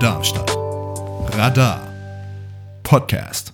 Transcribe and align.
Darmstadt. 0.00 0.56
Radar 1.36 1.80
Podcast. 2.84 3.52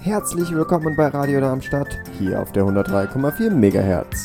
Herzlich 0.00 0.50
willkommen 0.54 0.96
bei 0.96 1.08
Radio 1.08 1.42
Darmstadt, 1.42 1.98
hier 2.18 2.40
auf 2.40 2.50
der 2.52 2.64
103,4 2.64 3.50
MHz. 3.50 4.24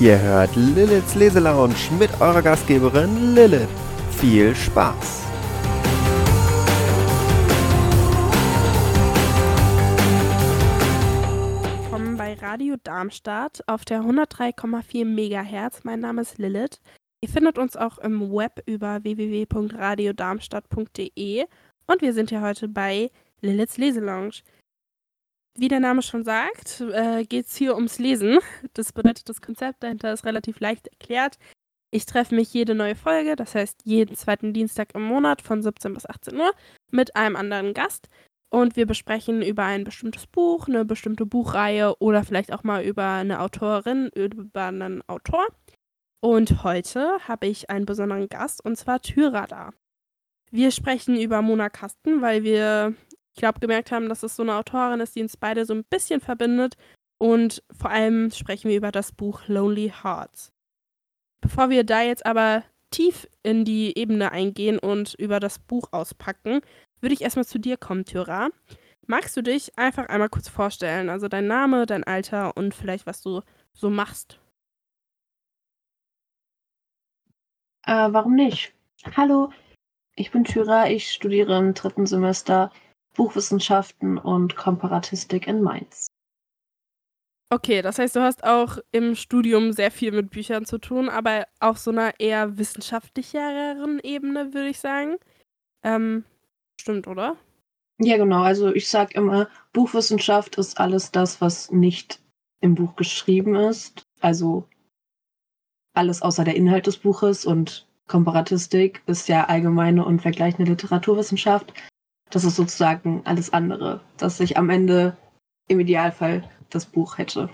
Ihr 0.00 0.20
hört 0.20 0.56
Liliths 0.56 1.14
Leselounge 1.14 1.74
mit 1.96 2.10
eurer 2.20 2.42
Gastgeberin 2.42 3.36
Lilith. 3.36 3.68
Viel 4.10 4.56
Spaß! 4.56 5.27
Radio 12.58 12.76
Darmstadt 12.82 13.62
auf 13.68 13.84
der 13.84 14.00
103,4 14.00 15.04
MHz. 15.04 15.84
Mein 15.84 16.00
Name 16.00 16.22
ist 16.22 16.38
Lilith. 16.38 16.80
Ihr 17.20 17.28
findet 17.28 17.56
uns 17.56 17.76
auch 17.76 17.98
im 17.98 18.32
Web 18.32 18.64
über 18.66 19.04
www.radiodarmstadt.de 19.04 21.44
und 21.86 22.02
wir 22.02 22.12
sind 22.12 22.30
hier 22.30 22.40
heute 22.40 22.66
bei 22.66 23.12
Liliths 23.42 23.78
Leselounge. 23.78 24.40
Wie 25.56 25.68
der 25.68 25.78
Name 25.78 26.02
schon 26.02 26.24
sagt, 26.24 26.80
äh, 26.80 27.24
geht 27.24 27.46
es 27.46 27.54
hier 27.54 27.76
ums 27.76 28.00
Lesen. 28.00 28.40
Das 28.74 28.92
bedeutet, 28.92 29.28
das 29.28 29.40
Konzept 29.40 29.84
dahinter 29.84 30.12
ist 30.12 30.24
relativ 30.24 30.58
leicht 30.58 30.88
erklärt. 30.88 31.38
Ich 31.92 32.06
treffe 32.06 32.34
mich 32.34 32.52
jede 32.52 32.74
neue 32.74 32.96
Folge, 32.96 33.36
das 33.36 33.54
heißt 33.54 33.82
jeden 33.84 34.16
zweiten 34.16 34.52
Dienstag 34.52 34.96
im 34.96 35.02
Monat 35.02 35.42
von 35.42 35.62
17 35.62 35.94
bis 35.94 36.06
18 36.06 36.36
Uhr 36.36 36.50
mit 36.90 37.14
einem 37.14 37.36
anderen 37.36 37.72
Gast 37.72 38.08
und 38.50 38.76
wir 38.76 38.86
besprechen 38.86 39.42
über 39.42 39.64
ein 39.64 39.84
bestimmtes 39.84 40.26
Buch, 40.26 40.68
eine 40.68 40.84
bestimmte 40.84 41.26
Buchreihe 41.26 41.94
oder 41.98 42.24
vielleicht 42.24 42.52
auch 42.52 42.64
mal 42.64 42.82
über 42.82 43.06
eine 43.12 43.40
Autorin, 43.40 44.10
über 44.14 44.64
einen 44.64 45.02
Autor. 45.08 45.46
Und 46.20 46.64
heute 46.64 47.18
habe 47.28 47.46
ich 47.46 47.70
einen 47.70 47.86
besonderen 47.86 48.28
Gast 48.28 48.64
und 48.64 48.76
zwar 48.76 49.00
Tyra 49.00 49.46
da. 49.46 49.70
Wir 50.50 50.70
sprechen 50.70 51.20
über 51.20 51.42
Mona 51.42 51.68
Kasten, 51.68 52.22
weil 52.22 52.42
wir, 52.42 52.94
ich 53.34 53.40
glaube, 53.40 53.60
gemerkt 53.60 53.92
haben, 53.92 54.08
dass 54.08 54.22
es 54.22 54.34
so 54.34 54.42
eine 54.42 54.54
Autorin 54.54 55.00
ist, 55.00 55.14
die 55.14 55.22
uns 55.22 55.36
beide 55.36 55.66
so 55.66 55.74
ein 55.74 55.84
bisschen 55.84 56.20
verbindet. 56.20 56.76
Und 57.18 57.62
vor 57.76 57.90
allem 57.90 58.30
sprechen 58.30 58.70
wir 58.70 58.76
über 58.76 58.92
das 58.92 59.12
Buch 59.12 59.42
Lonely 59.46 59.92
Hearts. 60.02 60.52
Bevor 61.40 61.70
wir 61.70 61.84
da 61.84 62.02
jetzt 62.02 62.24
aber 62.24 62.64
tief 62.90 63.28
in 63.42 63.64
die 63.64 63.96
Ebene 63.98 64.32
eingehen 64.32 64.78
und 64.78 65.14
über 65.14 65.38
das 65.40 65.58
Buch 65.58 65.88
auspacken, 65.92 66.62
würde 67.00 67.14
ich 67.14 67.22
erstmal 67.22 67.46
zu 67.46 67.58
dir 67.58 67.76
kommen, 67.76 68.04
Tyra. 68.04 68.50
Magst 69.06 69.36
du 69.36 69.42
dich 69.42 69.78
einfach 69.78 70.08
einmal 70.08 70.28
kurz 70.28 70.48
vorstellen? 70.48 71.08
Also 71.08 71.28
dein 71.28 71.46
Name, 71.46 71.86
dein 71.86 72.04
Alter 72.04 72.56
und 72.56 72.74
vielleicht, 72.74 73.06
was 73.06 73.22
du 73.22 73.42
so 73.72 73.90
machst. 73.90 74.38
Äh, 77.86 78.12
warum 78.12 78.34
nicht? 78.34 78.74
Hallo, 79.16 79.50
ich 80.14 80.30
bin 80.30 80.44
Tyra, 80.44 80.90
ich 80.90 81.10
studiere 81.10 81.56
im 81.56 81.72
dritten 81.72 82.04
Semester 82.04 82.70
Buchwissenschaften 83.14 84.18
und 84.18 84.56
Komparatistik 84.56 85.46
in 85.46 85.62
Mainz. 85.62 86.08
Okay, 87.50 87.80
das 87.80 87.98
heißt, 87.98 88.14
du 88.14 88.20
hast 88.20 88.44
auch 88.44 88.78
im 88.92 89.14
Studium 89.14 89.72
sehr 89.72 89.90
viel 89.90 90.12
mit 90.12 90.28
Büchern 90.28 90.66
zu 90.66 90.76
tun, 90.76 91.08
aber 91.08 91.46
auf 91.60 91.78
so 91.78 91.90
einer 91.90 92.20
eher 92.20 92.58
wissenschaftlicheren 92.58 94.00
Ebene, 94.00 94.52
würde 94.52 94.68
ich 94.68 94.80
sagen. 94.80 95.16
Ähm, 95.82 96.24
stimmt, 96.80 97.06
oder? 97.06 97.36
Ja, 98.00 98.16
genau. 98.16 98.42
Also 98.42 98.72
ich 98.72 98.88
sage 98.88 99.14
immer, 99.14 99.48
Buchwissenschaft 99.72 100.56
ist 100.56 100.78
alles 100.78 101.10
das, 101.10 101.40
was 101.40 101.70
nicht 101.70 102.20
im 102.60 102.74
Buch 102.74 102.96
geschrieben 102.96 103.54
ist. 103.56 104.02
Also 104.20 104.68
alles 105.94 106.22
außer 106.22 106.44
der 106.44 106.56
Inhalt 106.56 106.86
des 106.86 106.98
Buches 106.98 107.44
und 107.44 107.86
Komparatistik 108.06 109.02
ist 109.06 109.28
ja 109.28 109.46
allgemeine 109.48 110.04
und 110.04 110.22
vergleichende 110.22 110.70
Literaturwissenschaft. 110.70 111.72
Das 112.30 112.44
ist 112.44 112.56
sozusagen 112.56 113.22
alles 113.24 113.52
andere, 113.52 114.00
dass 114.16 114.38
sich 114.38 114.56
am 114.56 114.70
Ende 114.70 115.16
im 115.66 115.80
Idealfall 115.80 116.48
das 116.70 116.86
Buch 116.86 117.18
hätte. 117.18 117.50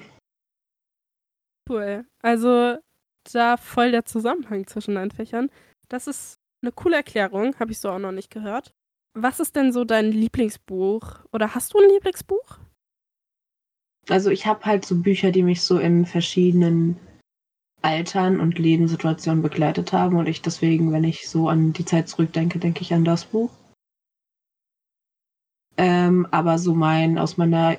Cool. 1.69 2.05
Also 2.21 2.77
da 3.33 3.57
voll 3.57 3.91
der 3.91 4.05
Zusammenhang 4.05 4.67
zwischen 4.67 4.95
deinen 4.95 5.11
Fächern. 5.11 5.51
Das 5.89 6.07
ist 6.07 6.39
eine 6.63 6.73
coole 6.73 6.97
Erklärung, 6.97 7.59
habe 7.59 7.73
ich 7.73 7.81
so 7.81 7.91
auch 7.91 7.99
noch 7.99 8.13
nicht 8.13 8.31
gehört. 8.31 8.75
Was 9.15 9.39
ist 9.39 9.55
denn 9.55 9.73
so 9.73 9.85
dein 9.85 10.11
Lieblingsbuch? 10.11 11.21
Oder 11.33 11.55
hast 11.55 11.73
du 11.73 11.79
ein 11.79 11.89
Lieblingsbuch? 11.89 12.59
Also 14.09 14.31
ich 14.31 14.45
habe 14.47 14.65
halt 14.65 14.85
so 14.85 14.97
Bücher, 14.97 15.31
die 15.31 15.45
mich 15.45 15.63
so 15.63 15.79
in 15.79 16.05
verschiedenen 16.05 16.99
Altern 17.81 18.41
und 18.41 18.59
Lebenssituationen 18.59 19.43
begleitet 19.43 19.93
haben 19.93 20.17
und 20.17 20.27
ich 20.27 20.43
deswegen, 20.43 20.91
wenn 20.93 21.05
ich 21.05 21.29
so 21.29 21.49
an 21.49 21.73
die 21.73 21.85
Zeit 21.85 22.09
zurückdenke, 22.09 22.59
denke 22.59 22.83
ich 22.83 22.93
an 22.93 23.05
das 23.05 23.25
Buch. 23.25 23.51
Ähm, 25.77 26.27
aber 26.31 26.59
so 26.59 26.75
mein, 26.75 27.19
aus 27.19 27.37
meiner, 27.37 27.77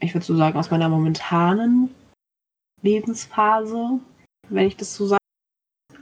ich 0.00 0.14
würde 0.14 0.24
so 0.26 0.36
sagen, 0.36 0.58
aus 0.58 0.70
meiner 0.70 0.88
momentanen 0.88 1.94
Lebensphase, 2.82 4.00
wenn 4.48 4.66
ich 4.66 4.76
das 4.76 4.94
so 4.94 5.06
sage, 5.06 5.22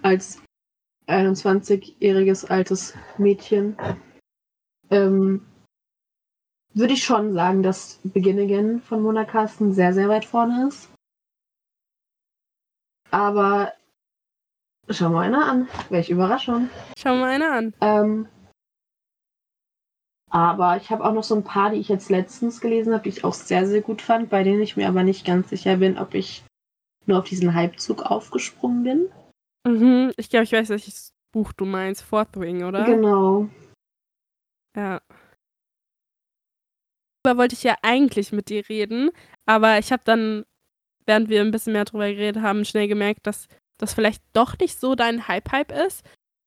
als 0.02 0.40
21-jähriges 1.08 2.46
altes 2.46 2.94
Mädchen, 3.18 3.76
ähm, 4.90 5.44
würde 6.74 6.92
ich 6.92 7.04
schon 7.04 7.32
sagen, 7.32 7.62
dass 7.62 8.00
Begin 8.04 8.38
Again 8.38 8.80
von 8.80 9.02
Mona 9.02 9.24
Carsten 9.24 9.72
sehr, 9.72 9.94
sehr 9.94 10.08
weit 10.08 10.24
vorne 10.24 10.68
ist. 10.68 10.90
Aber 13.10 13.72
schau 14.90 15.08
mal 15.08 15.22
einer 15.22 15.46
an. 15.46 15.68
Welche 15.88 16.12
Überraschung. 16.12 16.68
Schau 16.98 17.16
mal 17.16 17.30
einer 17.30 17.52
an. 17.52 17.74
Ähm, 17.80 18.28
aber 20.30 20.76
ich 20.76 20.90
habe 20.90 21.04
auch 21.04 21.12
noch 21.12 21.24
so 21.24 21.34
ein 21.34 21.44
paar, 21.44 21.70
die 21.70 21.78
ich 21.78 21.88
jetzt 21.88 22.10
letztens 22.10 22.60
gelesen 22.60 22.92
habe, 22.92 23.04
die 23.04 23.08
ich 23.10 23.24
auch 23.24 23.32
sehr, 23.32 23.66
sehr 23.66 23.80
gut 23.80 24.02
fand, 24.02 24.28
bei 24.28 24.42
denen 24.42 24.60
ich 24.60 24.76
mir 24.76 24.88
aber 24.88 25.02
nicht 25.02 25.24
ganz 25.24 25.48
sicher 25.48 25.76
bin, 25.76 25.96
ob 25.96 26.14
ich 26.14 26.44
nur 27.06 27.18
auf 27.18 27.24
diesen 27.24 27.56
Hypezug 27.56 28.02
aufgesprungen 28.02 28.82
bin. 28.82 29.08
Mhm, 29.66 30.12
ich 30.16 30.28
glaube, 30.28 30.44
ich 30.44 30.52
weiß, 30.52 30.68
welches 30.68 31.14
Buch 31.32 31.52
du 31.52 31.64
meinst. 31.64 32.02
Fourth 32.02 32.38
Wing, 32.38 32.64
oder? 32.64 32.84
Genau. 32.84 33.48
Ja. 34.76 35.00
Darüber 37.22 37.40
wollte 37.40 37.54
ich 37.54 37.64
ja 37.64 37.76
eigentlich 37.82 38.30
mit 38.30 38.50
dir 38.50 38.68
reden, 38.68 39.10
aber 39.46 39.78
ich 39.78 39.90
habe 39.90 40.02
dann, 40.04 40.44
während 41.06 41.28
wir 41.28 41.40
ein 41.40 41.50
bisschen 41.50 41.72
mehr 41.72 41.84
drüber 41.84 42.06
geredet 42.06 42.40
haben, 42.42 42.64
schnell 42.64 42.86
gemerkt, 42.86 43.26
dass 43.26 43.48
das 43.78 43.94
vielleicht 43.94 44.22
doch 44.32 44.56
nicht 44.58 44.78
so 44.78 44.94
dein 44.94 45.26
Hype-Hype 45.26 45.72
ist. 45.72 46.04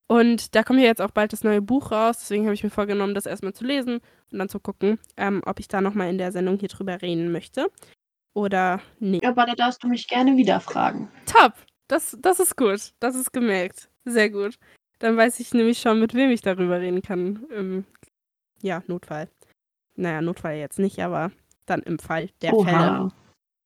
Und 0.08 0.56
da 0.56 0.64
kommt 0.64 0.80
ja 0.80 0.86
jetzt 0.86 1.02
auch 1.02 1.12
bald 1.12 1.34
das 1.34 1.44
neue 1.44 1.62
Buch 1.62 1.92
raus, 1.92 2.20
deswegen 2.20 2.46
habe 2.46 2.54
ich 2.54 2.64
mir 2.64 2.70
vorgenommen, 2.70 3.14
das 3.14 3.26
erstmal 3.26 3.54
zu 3.54 3.66
lesen 3.66 4.00
und 4.32 4.40
dann 4.40 4.50
zu 4.50 4.60
gucken, 4.60 5.00
ähm, 5.18 5.42
ob 5.46 5.60
ich 5.60 5.68
da 5.68 5.82
nochmal 5.82 6.10
in 6.10 6.18
der 6.18 6.32
Sendung 6.32 6.58
hier 6.58 6.70
drüber 6.70 7.02
reden 7.02 7.32
möchte. 7.32 7.70
Oder 8.34 8.82
nicht. 9.00 9.26
Aber 9.26 9.46
da 9.46 9.56
darfst 9.56 9.84
du 9.84 9.88
mich 9.88 10.08
gerne 10.08 10.38
wieder 10.38 10.60
fragen. 10.60 11.12
Top! 11.26 11.54
Das, 11.90 12.16
das 12.22 12.40
ist 12.40 12.56
gut. 12.56 12.94
Das 13.00 13.16
ist 13.16 13.34
gemerkt. 13.34 13.90
Sehr 14.06 14.30
gut. 14.30 14.58
Dann 15.00 15.18
weiß 15.18 15.40
ich 15.40 15.54
nämlich 15.54 15.80
schon, 15.80 16.00
mit 16.00 16.14
wem 16.14 16.30
ich 16.30 16.42
darüber 16.42 16.80
reden 16.80 17.02
kann. 17.02 17.46
Im, 17.50 17.86
ja, 18.62 18.84
Notfall. 18.88 19.30
Naja, 19.96 20.22
Notfall 20.22 20.56
jetzt 20.56 20.80
nicht, 20.80 21.00
aber 21.00 21.32
dann 21.66 21.82
im 21.82 22.00
Fall 22.00 22.30
der 22.42 22.54
Oha. 22.54 23.12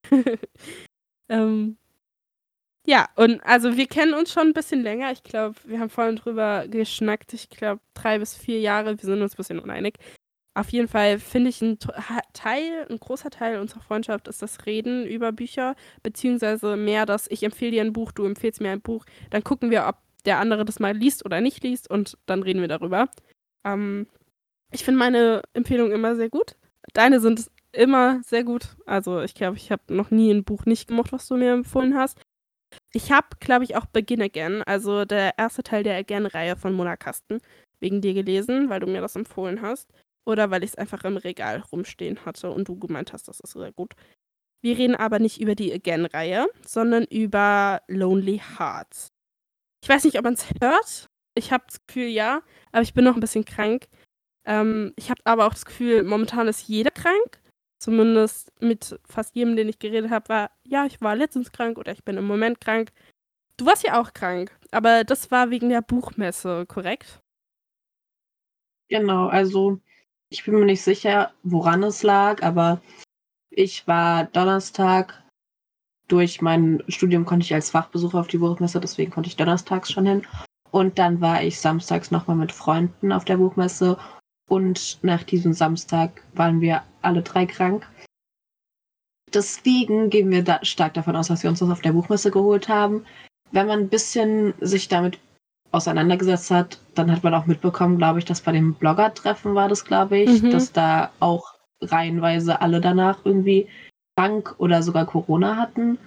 Fälle. 0.08 0.40
ähm, 1.30 1.78
ja, 2.86 3.08
und 3.16 3.40
also 3.46 3.78
wir 3.78 3.88
kennen 3.88 4.14
uns 4.14 4.34
schon 4.34 4.48
ein 4.48 4.54
bisschen 4.54 4.82
länger. 4.82 5.12
Ich 5.12 5.24
glaube, 5.24 5.56
wir 5.64 5.80
haben 5.80 5.90
vorhin 5.90 6.18
drüber 6.18 6.68
geschnackt. 6.68 7.34
Ich 7.34 7.50
glaube, 7.50 7.82
drei 7.94 8.20
bis 8.20 8.36
vier 8.36 8.60
Jahre. 8.60 8.98
Wir 8.98 9.06
sind 9.06 9.22
uns 9.22 9.34
ein 9.34 9.38
bisschen 9.38 9.60
uneinig. 9.60 9.98
Auf 10.56 10.70
jeden 10.70 10.88
Fall 10.88 11.18
finde 11.18 11.50
ich 11.50 11.62
ein 11.62 11.80
Teil, 12.34 12.86
ein 12.88 13.00
großer 13.00 13.32
Teil 13.32 13.60
unserer 13.60 13.82
Freundschaft 13.82 14.28
ist 14.28 14.42
das 14.42 14.68
Reden 14.68 15.06
über 15.08 15.32
Bücher, 15.32 15.76
beziehungsweise 16.04 16.76
mehr 16.76 17.08
das, 17.08 17.28
ich 17.32 17.42
empfehle 17.42 17.72
dir 17.72 17.82
ein 17.82 17.94
Buch, 17.94 18.12
du 18.12 18.26
empfehlst 18.26 18.62
mir 18.62 18.70
ein 18.70 18.82
Buch. 18.82 19.06
Dann 19.32 19.44
gucken 19.44 19.72
wir, 19.72 19.88
ob 19.88 19.98
der 20.26 20.38
andere 20.38 20.64
das 20.64 20.80
mal 20.80 20.96
liest 20.96 21.26
oder 21.26 21.42
nicht 21.42 21.64
liest 21.64 21.90
und 21.90 22.20
dann 22.28 22.44
reden 22.44 22.62
wir 22.62 22.68
darüber. 22.68 23.10
Ähm, 23.66 24.08
ich 24.74 24.84
finde 24.84 25.00
meine 25.00 25.42
Empfehlungen 25.54 25.94
immer 25.94 26.16
sehr 26.16 26.30
gut. 26.30 26.56
Deine 26.94 27.20
sind 27.20 27.50
immer 27.72 28.22
sehr 28.24 28.44
gut. 28.44 28.76
Also 28.86 29.22
ich 29.22 29.36
glaube, 29.36 29.58
ich 29.58 29.72
habe 29.72 29.82
noch 29.94 30.12
nie 30.12 30.32
ein 30.32 30.44
Buch 30.44 30.66
nicht 30.66 30.88
gemocht, 30.88 31.12
was 31.12 31.28
du 31.28 31.36
mir 31.36 31.54
empfohlen 31.54 31.96
hast. 31.96 32.20
Ich 32.92 33.12
habe, 33.12 33.28
glaube 33.40 33.64
ich, 33.64 33.76
auch 33.76 33.86
Begin 33.86 34.22
Again, 34.22 34.64
also 34.64 35.06
der 35.06 35.38
erste 35.38 35.64
Teil 35.64 35.84
der 35.84 35.98
Again-Reihe 35.98 36.56
von 36.56 36.74
Mona 36.74 36.98
Kasten, 36.98 37.40
wegen 37.80 38.02
dir 38.02 38.14
gelesen, 38.14 38.70
weil 38.70 38.80
du 38.80 38.88
mir 38.88 39.02
das 39.02 39.16
empfohlen 39.16 39.62
hast. 39.62 39.90
Oder 40.26 40.52
weil 40.52 40.64
ich 40.64 40.72
es 40.72 40.78
einfach 40.78 41.04
im 41.04 41.18
Regal 41.18 41.64
rumstehen 41.72 42.26
hatte 42.26 42.50
und 42.50 42.68
du 42.68 42.80
gemeint 42.80 43.14
hast, 43.14 43.28
das 43.28 43.40
ist 43.40 43.54
sehr 43.54 43.74
gut. 43.74 43.94
Wir 44.62 44.78
reden 44.78 44.96
aber 44.96 45.20
nicht 45.20 45.42
über 45.42 45.56
die 45.56 45.74
Again-Reihe, 45.74 46.48
sondern 46.66 47.04
über 47.06 47.82
Lonely 47.88 48.42
Hearts. 48.58 49.10
Ich 49.84 49.90
weiß 49.90 50.06
nicht, 50.06 50.18
ob 50.18 50.24
man 50.24 50.36
es 50.36 50.48
hört. 50.62 51.08
Ich 51.36 51.52
habe 51.52 51.66
das 51.68 51.86
Gefühl, 51.86 52.08
ja, 52.08 52.42
aber 52.72 52.84
ich 52.84 52.94
bin 52.94 53.04
noch 53.04 53.16
ein 53.16 53.20
bisschen 53.20 53.44
krank. 53.44 53.88
Ähm, 54.46 54.94
ich 54.98 55.10
habe 55.10 55.22
aber 55.26 55.48
auch 55.48 55.54
das 55.54 55.66
Gefühl, 55.66 56.04
momentan 56.04 56.48
ist 56.48 56.68
jeder 56.68 56.92
krank. 56.92 57.42
zumindest 57.84 58.52
mit 58.62 58.98
fast 59.06 59.36
jedem, 59.36 59.58
den 59.58 59.68
ich 59.68 59.78
geredet 59.78 60.10
habe, 60.10 60.30
war, 60.30 60.52
ja, 60.64 60.86
ich 60.86 61.02
war 61.02 61.16
letztens 61.18 61.52
krank 61.52 61.78
oder 61.78 61.92
ich 61.92 62.04
bin 62.06 62.16
im 62.18 62.26
Moment 62.26 62.62
krank. 62.62 62.92
Du 63.58 63.66
warst 63.66 63.84
ja 63.84 64.00
auch 64.02 64.14
krank, 64.14 64.58
aber 64.72 65.04
das 65.04 65.32
war 65.32 65.50
wegen 65.50 65.70
der 65.70 65.82
Buchmesse, 65.82 66.66
korrekt? 66.66 67.20
Genau, 68.90 69.28
also 69.28 69.80
ich 70.30 70.46
bin 70.46 70.56
mir 70.56 70.66
nicht 70.66 70.82
sicher, 70.82 71.34
woran 71.44 71.84
es 71.84 72.04
lag, 72.04 72.42
aber 72.42 72.82
ich 73.50 73.86
war 73.86 74.26
Donnerstag 74.26 75.22
durch 76.08 76.42
mein 76.42 76.84
Studium 76.88 77.26
konnte 77.26 77.46
ich 77.46 77.54
als 77.54 77.72
Fachbesucher 77.72 78.20
auf 78.20 78.28
die 78.28 78.38
Buchmesse, 78.38 78.80
deswegen 78.80 79.12
konnte 79.12 79.28
ich 79.28 79.36
donnerstags 79.36 79.92
schon 79.92 80.06
hin. 80.06 80.28
Und 80.72 81.00
dann 81.00 81.22
war 81.22 81.44
ich 81.44 81.60
samstags 81.60 82.12
nochmal 82.12 82.38
mit 82.38 82.52
Freunden 82.52 83.12
auf 83.12 83.26
der 83.26 83.38
Buchmesse. 83.38 83.98
Und 84.50 85.00
nach 85.04 85.24
diesem 85.24 85.54
Samstag 85.54 86.24
waren 86.34 86.62
wir 86.62 86.84
alle 87.02 87.22
drei 87.22 87.46
krank. 87.46 87.88
Deswegen 89.34 90.10
gehen 90.10 90.30
wir 90.30 90.44
da 90.44 90.64
stark 90.64 90.94
davon 90.94 91.16
aus, 91.16 91.28
dass 91.28 91.44
wir 91.44 91.50
uns 91.50 91.60
das 91.60 91.70
auf 91.70 91.82
der 91.82 91.94
Buchmesse 91.94 92.30
geholt 92.30 92.70
haben. 92.70 93.06
Wenn 93.52 93.68
man 93.68 93.80
ein 93.80 93.90
bisschen 93.90 94.54
sich 94.60 94.88
damit 94.88 95.18
auseinandergesetzt 95.72 96.52
hat, 96.52 96.80
dann 96.94 97.12
hat 97.12 97.24
man 97.24 97.34
auch 97.34 97.48
mitbekommen, 97.48 97.98
glaube 97.98 98.20
ich, 98.20 98.26
dass 98.26 98.42
bei 98.42 98.52
dem 98.52 98.76
Blogger-Treffen 98.76 99.56
war 99.56 99.70
das, 99.70 99.86
glaube 99.86 100.20
ich, 100.20 100.44
Mhm. 100.44 100.52
dass 100.52 100.72
da 100.72 101.12
auch 101.20 101.56
reihenweise 101.82 102.62
alle 102.62 102.80
danach 102.80 103.20
irgendwie 103.26 103.68
krank 104.16 104.54
oder 104.60 104.84
sogar 104.84 105.06
Corona 105.06 105.58
hatten. 105.58 105.98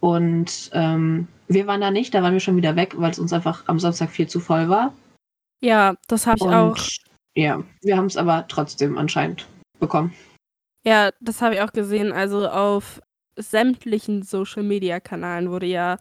Und 0.00 0.70
ähm, 0.72 1.26
wir 1.48 1.66
waren 1.66 1.80
da 1.80 1.90
nicht, 1.90 2.14
da 2.14 2.22
waren 2.22 2.34
wir 2.34 2.40
schon 2.40 2.56
wieder 2.56 2.76
weg, 2.76 2.94
weil 2.96 3.10
es 3.10 3.18
uns 3.18 3.32
einfach 3.32 3.64
am 3.66 3.80
Samstag 3.80 4.10
viel 4.10 4.28
zu 4.28 4.38
voll 4.38 4.68
war. 4.68 4.92
Ja, 5.60 5.94
das 6.06 6.26
habe 6.26 6.36
ich 6.38 6.42
Und 6.44 6.54
auch. 6.54 6.76
Ja, 7.36 7.62
wir 7.82 7.96
haben 7.96 8.06
es 8.06 8.16
aber 8.16 8.46
trotzdem 8.48 8.98
anscheinend 8.98 9.46
bekommen. 9.78 10.12
Ja, 10.84 11.10
das 11.20 11.42
habe 11.42 11.54
ich 11.54 11.60
auch 11.60 11.72
gesehen. 11.72 12.12
Also 12.12 12.48
auf 12.48 13.00
sämtlichen 13.36 14.22
Social 14.22 14.62
Media 14.62 15.00
Kanälen 15.00 15.50
wurde 15.50 15.66
ja 15.66 15.98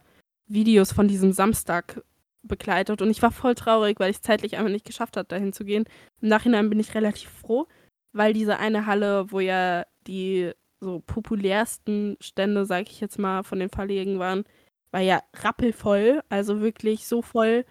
Videos 0.48 0.92
von 0.92 1.08
diesem 1.08 1.32
Samstag 1.32 2.02
begleitet 2.44 3.02
und 3.02 3.10
ich 3.10 3.22
war 3.22 3.32
voll 3.32 3.56
traurig, 3.56 4.00
weil 4.00 4.12
ich 4.12 4.18
es 4.18 4.22
zeitlich 4.22 4.58
einfach 4.58 4.72
nicht 4.72 4.86
geschafft 4.86 5.18
habe, 5.18 5.28
dahin 5.28 5.54
zu 5.54 5.64
gehen. 5.64 5.86
Im 6.22 6.28
Nachhinein 6.28 6.70
bin 6.70 6.80
ich 6.80 6.94
relativ 6.94 7.30
froh, 7.30 7.68
weil 8.12 8.34
diese 8.34 8.60
eine 8.60 8.86
Halle, 8.86 9.32
wo 9.32 9.40
ja 9.40 9.86
die 10.06 10.52
so 10.82 11.02
populärsten 11.08 12.18
Stände, 12.20 12.66
sag 12.66 12.90
ich 12.90 13.00
jetzt 13.00 13.18
mal, 13.18 13.44
von 13.44 13.60
den 13.60 13.70
Verlegen 13.70 14.20
waren, 14.20 14.44
war 14.92 15.00
ja 15.00 15.22
rappelvoll, 15.34 16.22
also 16.30 16.60
wirklich 16.60 17.08
so 17.08 17.22
voll, 17.22 17.66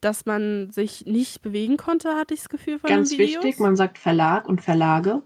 dass 0.00 0.26
man 0.26 0.70
sich 0.70 1.06
nicht 1.06 1.42
bewegen 1.42 1.76
konnte, 1.76 2.14
hatte 2.16 2.34
ich 2.34 2.40
das 2.40 2.48
Gefühl 2.48 2.78
von 2.78 2.88
Ganz 2.88 3.10
den 3.10 3.18
Videos. 3.18 3.44
wichtig, 3.44 3.60
man 3.60 3.76
sagt 3.76 3.98
Verlag 3.98 4.48
und 4.48 4.60
Verlage. 4.62 5.22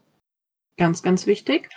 Ganz, 0.77 1.03
ganz 1.03 1.27
wichtig. 1.27 1.69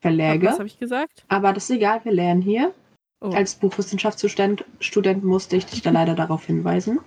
Verläge. 0.00 0.46
Was 0.48 0.58
habe 0.58 0.66
ich 0.66 0.78
gesagt? 0.78 1.24
Aber 1.28 1.52
das 1.52 1.64
ist 1.64 1.76
egal, 1.76 2.04
wir 2.04 2.12
lernen 2.12 2.42
hier. 2.42 2.72
Oh. 3.20 3.30
Als 3.30 3.54
Buchwissenschaftsstudent 3.54 4.64
Student 4.80 5.24
musste 5.24 5.56
ich 5.56 5.66
dich 5.66 5.82
da 5.82 5.90
leider 5.90 6.14
darauf 6.22 6.44
hinweisen. 6.46 7.00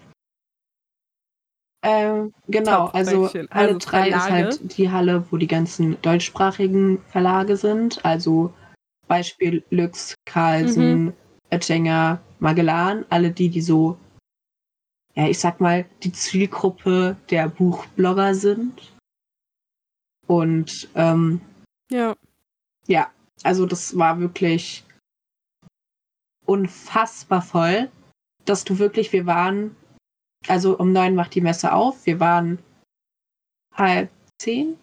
Ähm, 1.82 2.34
genau, 2.48 2.88
Top, 2.88 2.96
also. 2.96 3.30
Halle 3.30 3.48
Also 3.52 3.78
3 3.80 4.10
ist 4.10 4.16
Verlage. 4.16 4.32
halt 4.34 4.78
die 4.78 4.92
Halle, 4.92 5.26
wo 5.32 5.38
die 5.38 5.48
ganzen 5.48 6.00
deutschsprachigen 6.02 7.02
Verlage 7.08 7.56
sind. 7.56 8.04
Also 8.04 8.54
Beispiel 9.08 9.64
Lüx, 9.70 10.16
Carlsen, 10.26 11.06
Mhm. 11.06 11.14
Oettinger, 11.52 12.20
Magellan, 12.40 13.06
alle 13.10 13.32
die, 13.32 13.50
die 13.50 13.62
so, 13.62 13.98
ja, 15.16 15.28
ich 15.28 15.40
sag 15.40 15.60
mal, 15.60 15.86
die 16.04 16.12
Zielgruppe 16.12 17.18
der 17.30 17.50
Buchblogger 17.50 18.36
sind. 18.36 18.94
Und 20.28 20.90
ähm, 20.96 21.42
Ja. 21.92 22.16
ja, 22.88 23.12
also 23.44 23.66
das 23.66 23.98
war 23.98 24.20
wirklich 24.20 24.84
unfassbar 26.46 27.42
voll, 27.42 27.92
dass 28.46 28.64
du 28.64 28.80
wirklich, 28.80 29.12
wir 29.12 29.26
waren, 29.26 29.76
also 30.48 30.78
um 30.78 30.92
neun 30.92 31.16
macht 31.16 31.36
die 31.36 31.42
Messe 31.42 31.74
auf, 31.74 32.06
wir 32.06 32.20
waren 32.20 32.60
halb 33.76 34.10
zehn, 34.42 34.78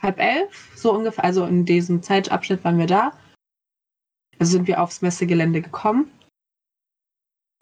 halb 0.00 0.18
elf, 0.18 0.72
so 0.76 0.92
ungefähr, 0.92 1.24
also 1.24 1.44
in 1.46 1.64
diesem 1.64 2.02
Zeitabschnitt 2.02 2.64
waren 2.64 2.78
wir 2.78 2.86
da. 2.86 3.16
Also 4.38 4.52
sind 4.52 4.66
wir 4.66 4.82
aufs 4.82 5.02
Messegelände 5.02 5.62
gekommen 5.62 6.10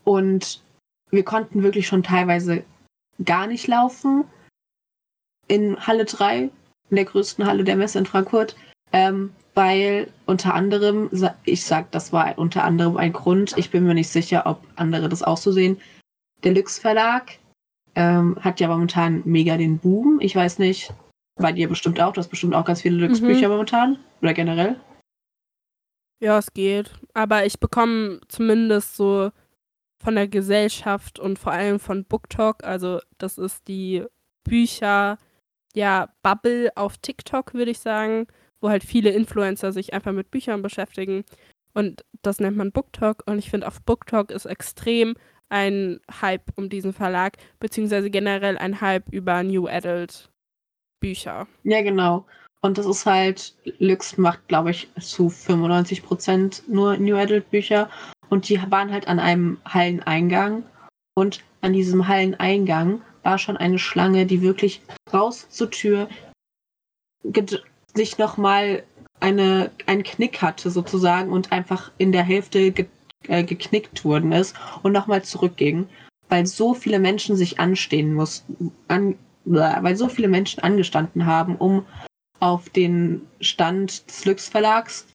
und 0.04 0.62
wir 1.10 1.24
konnten 1.24 1.62
wirklich 1.62 1.86
schon 1.86 2.02
teilweise 2.02 2.64
gar 3.24 3.46
nicht 3.46 3.66
laufen 3.66 4.24
in 5.48 5.78
Halle 5.86 6.04
3, 6.04 6.50
in 6.90 6.96
der 6.96 7.04
größten 7.04 7.44
Halle 7.46 7.64
der 7.64 7.76
Messe 7.76 7.98
in 7.98 8.06
Frankfurt, 8.06 8.56
ähm, 8.92 9.32
weil 9.54 10.08
unter 10.26 10.54
anderem, 10.54 11.10
ich 11.44 11.64
sag, 11.64 11.90
das 11.90 12.12
war 12.12 12.38
unter 12.38 12.64
anderem 12.64 12.96
ein 12.96 13.12
Grund, 13.12 13.56
ich 13.56 13.70
bin 13.70 13.84
mir 13.84 13.94
nicht 13.94 14.08
sicher, 14.08 14.46
ob 14.46 14.62
andere 14.76 15.08
das 15.08 15.22
auch 15.22 15.36
so 15.36 15.52
sehen. 15.52 15.80
Der 16.44 16.52
Lüx 16.52 16.78
Verlag 16.78 17.38
ähm, 17.94 18.36
hat 18.40 18.60
ja 18.60 18.68
momentan 18.68 19.22
mega 19.24 19.56
den 19.56 19.78
Boom. 19.78 20.18
Ich 20.20 20.34
weiß 20.34 20.58
nicht, 20.58 20.92
bei 21.36 21.52
dir 21.52 21.68
bestimmt 21.68 22.00
auch, 22.00 22.12
du 22.12 22.20
hast 22.20 22.28
bestimmt 22.28 22.54
auch 22.54 22.64
ganz 22.64 22.82
viele 22.82 22.96
Lüx-Bücher 22.96 23.48
momentan 23.48 23.98
oder 24.22 24.32
generell. 24.32 24.76
Ja, 26.22 26.38
es 26.38 26.52
geht. 26.52 26.90
Aber 27.14 27.46
ich 27.46 27.58
bekomme 27.58 28.20
zumindest 28.28 28.96
so 28.96 29.30
von 30.02 30.14
der 30.14 30.28
Gesellschaft 30.28 31.18
und 31.18 31.38
vor 31.38 31.52
allem 31.52 31.78
von 31.78 32.04
BookTok, 32.04 32.64
also 32.64 33.00
das 33.18 33.38
ist 33.38 33.68
die 33.68 34.04
Bücher, 34.44 35.18
ja, 35.74 36.08
Bubble 36.22 36.72
auf 36.74 36.98
TikTok, 36.98 37.54
würde 37.54 37.70
ich 37.70 37.78
sagen, 37.78 38.26
wo 38.60 38.70
halt 38.70 38.84
viele 38.84 39.10
Influencer 39.10 39.72
sich 39.72 39.92
einfach 39.92 40.12
mit 40.12 40.30
Büchern 40.30 40.62
beschäftigen. 40.62 41.24
Und 41.74 42.04
das 42.22 42.40
nennt 42.40 42.56
man 42.56 42.72
BookTok. 42.72 43.22
Und 43.26 43.38
ich 43.38 43.50
finde, 43.50 43.66
auf 43.68 43.80
BookTok 43.82 44.30
ist 44.30 44.46
extrem 44.46 45.14
ein 45.48 46.00
Hype 46.20 46.52
um 46.56 46.68
diesen 46.68 46.92
Verlag, 46.92 47.36
beziehungsweise 47.58 48.10
generell 48.10 48.56
ein 48.58 48.80
Hype 48.80 49.08
über 49.12 49.42
New 49.42 49.66
Adult 49.66 50.30
Bücher. 51.00 51.46
Ja, 51.64 51.82
genau. 51.82 52.26
Und 52.62 52.76
das 52.76 52.86
ist 52.86 53.06
halt, 53.06 53.54
Lüx 53.78 54.18
macht, 54.18 54.46
glaube 54.48 54.70
ich, 54.70 54.88
zu 55.00 55.28
95% 55.28 56.62
nur 56.68 56.96
New 56.98 57.16
Adult 57.16 57.50
Bücher. 57.50 57.88
Und 58.30 58.48
die 58.48 58.60
waren 58.70 58.92
halt 58.92 59.08
an 59.08 59.18
einem 59.18 59.58
Halleneingang. 59.66 60.62
Und 61.14 61.44
an 61.60 61.74
diesem 61.74 62.08
Halleneingang 62.08 63.02
war 63.22 63.36
schon 63.36 63.56
eine 63.56 63.78
Schlange, 63.78 64.24
die 64.24 64.40
wirklich 64.40 64.80
raus 65.12 65.48
zur 65.50 65.70
Tür 65.70 66.08
sich 67.94 68.16
nochmal 68.16 68.84
eine, 69.18 69.70
einen 69.86 70.04
Knick 70.04 70.40
hatte 70.40 70.70
sozusagen 70.70 71.30
und 71.30 71.52
einfach 71.52 71.90
in 71.98 72.12
der 72.12 72.22
Hälfte 72.22 72.70
ge 72.70 72.86
äh, 73.28 73.44
geknickt 73.44 74.02
worden 74.06 74.32
ist 74.32 74.56
und 74.82 74.92
nochmal 74.92 75.22
zurückging. 75.22 75.88
Weil 76.30 76.46
so 76.46 76.72
viele 76.72 76.98
Menschen 76.98 77.36
sich 77.36 77.60
anstehen 77.60 78.14
mussten, 78.14 78.72
an, 78.88 79.18
weil 79.44 79.96
so 79.96 80.08
viele 80.08 80.28
Menschen 80.28 80.62
angestanden 80.62 81.26
haben, 81.26 81.56
um 81.56 81.84
auf 82.38 82.70
den 82.70 83.26
Stand 83.40 84.08
des 84.08 84.24
Lüx 84.24 84.48
Verlags 84.48 85.06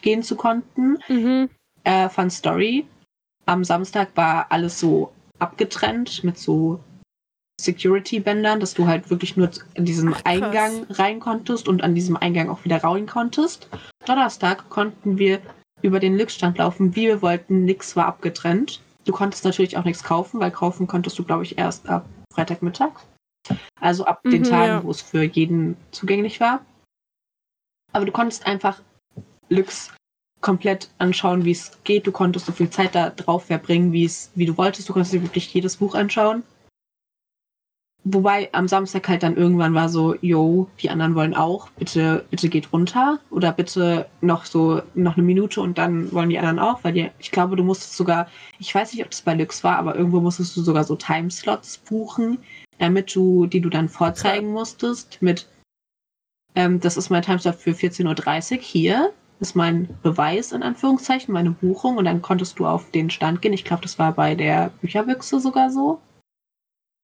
gehen 0.00 0.22
zu 0.22 0.36
konnten. 0.36 0.98
Mhm. 1.08 1.50
Äh, 1.84 2.08
Fun 2.08 2.30
Story. 2.30 2.86
Am 3.46 3.64
Samstag 3.64 4.08
war 4.14 4.46
alles 4.50 4.80
so 4.80 5.12
abgetrennt 5.38 6.24
mit 6.24 6.38
so 6.38 6.80
Security-Bändern, 7.60 8.58
dass 8.60 8.74
du 8.74 8.86
halt 8.86 9.10
wirklich 9.10 9.36
nur 9.36 9.50
in 9.74 9.84
diesen 9.84 10.14
Ach. 10.14 10.20
Eingang 10.24 10.84
rein 10.90 11.20
konntest 11.20 11.68
und 11.68 11.82
an 11.82 11.94
diesem 11.94 12.16
Eingang 12.16 12.48
auch 12.48 12.64
wieder 12.64 12.82
rein 12.82 13.06
konntest. 13.06 13.68
Donnerstag 14.06 14.68
konnten 14.70 15.18
wir 15.18 15.40
über 15.82 16.00
den 16.00 16.16
Lix-Stand 16.16 16.58
laufen, 16.58 16.96
wie 16.96 17.06
wir 17.06 17.22
wollten. 17.22 17.64
Nix 17.64 17.94
war 17.96 18.06
abgetrennt. 18.06 18.80
Du 19.04 19.12
konntest 19.12 19.44
natürlich 19.44 19.76
auch 19.76 19.84
nichts 19.84 20.02
kaufen, 20.02 20.40
weil 20.40 20.50
kaufen 20.50 20.86
konntest 20.86 21.18
du, 21.18 21.24
glaube 21.24 21.42
ich, 21.44 21.58
erst 21.58 21.88
ab 21.88 22.06
Freitagmittag. 22.32 22.92
Also 23.78 24.06
ab 24.06 24.22
den 24.24 24.40
Mhm, 24.40 24.44
Tagen, 24.44 24.66
ja. 24.66 24.84
wo 24.84 24.90
es 24.90 25.02
für 25.02 25.22
jeden 25.22 25.76
zugänglich 25.90 26.40
war. 26.40 26.64
Aber 27.92 28.06
du 28.06 28.12
konntest 28.12 28.46
einfach 28.46 28.80
Lux 29.50 29.92
komplett 30.44 30.90
anschauen, 30.98 31.44
wie 31.46 31.52
es 31.52 31.72
geht. 31.84 32.06
Du 32.06 32.12
konntest 32.12 32.44
so 32.44 32.52
viel 32.52 32.68
Zeit 32.68 32.94
da 32.94 33.08
drauf 33.08 33.46
verbringen, 33.46 33.92
wie 33.92 34.04
es, 34.04 34.30
wie 34.34 34.44
du 34.44 34.56
wolltest. 34.58 34.88
Du 34.88 34.92
konntest 34.92 35.14
dir 35.14 35.22
wirklich 35.22 35.52
jedes 35.52 35.78
Buch 35.78 35.94
anschauen. 35.94 36.42
Wobei 38.06 38.50
am 38.52 38.68
Samstag 38.68 39.08
halt 39.08 39.22
dann 39.22 39.38
irgendwann 39.38 39.72
war 39.72 39.88
so, 39.88 40.14
yo, 40.20 40.68
die 40.80 40.90
anderen 40.90 41.14
wollen 41.14 41.34
auch, 41.34 41.70
bitte, 41.70 42.26
bitte 42.28 42.50
geht 42.50 42.70
runter 42.70 43.18
oder 43.30 43.50
bitte 43.52 44.06
noch 44.20 44.44
so 44.44 44.82
noch 44.94 45.16
eine 45.16 45.22
Minute 45.22 45.62
und 45.62 45.78
dann 45.78 46.12
wollen 46.12 46.28
die 46.28 46.38
anderen 46.38 46.58
auch, 46.58 46.84
weil 46.84 46.92
die, 46.92 47.10
ich 47.18 47.30
glaube, 47.30 47.56
du 47.56 47.64
musstest 47.64 47.96
sogar, 47.96 48.28
ich 48.58 48.74
weiß 48.74 48.92
nicht, 48.92 49.02
ob 49.02 49.10
das 49.10 49.22
bei 49.22 49.32
Lux 49.32 49.64
war, 49.64 49.78
aber 49.78 49.96
irgendwo 49.96 50.20
musstest 50.20 50.54
du 50.54 50.60
sogar 50.60 50.84
so 50.84 50.96
Timeslots 50.96 51.78
buchen, 51.78 52.36
damit 52.78 53.14
du, 53.14 53.46
die 53.46 53.62
du 53.62 53.70
dann 53.70 53.88
vorzeigen 53.88 54.52
musstest 54.52 55.22
mit, 55.22 55.48
ähm, 56.54 56.80
das 56.80 56.98
ist 56.98 57.08
mein 57.08 57.22
Timeslot 57.22 57.54
für 57.54 57.70
14.30 57.70 58.52
Uhr 58.52 58.58
hier, 58.60 59.12
ist 59.40 59.56
mein 59.56 59.88
Beweis 60.02 60.52
in 60.52 60.62
Anführungszeichen, 60.62 61.32
meine 61.32 61.50
Buchung 61.50 61.96
und 61.96 62.04
dann 62.04 62.22
konntest 62.22 62.58
du 62.58 62.66
auf 62.66 62.90
den 62.90 63.10
Stand 63.10 63.42
gehen. 63.42 63.52
Ich 63.52 63.64
glaube, 63.64 63.82
das 63.82 63.98
war 63.98 64.12
bei 64.12 64.34
der 64.34 64.70
Bücherbüchse 64.80 65.40
sogar 65.40 65.70
so. 65.70 66.00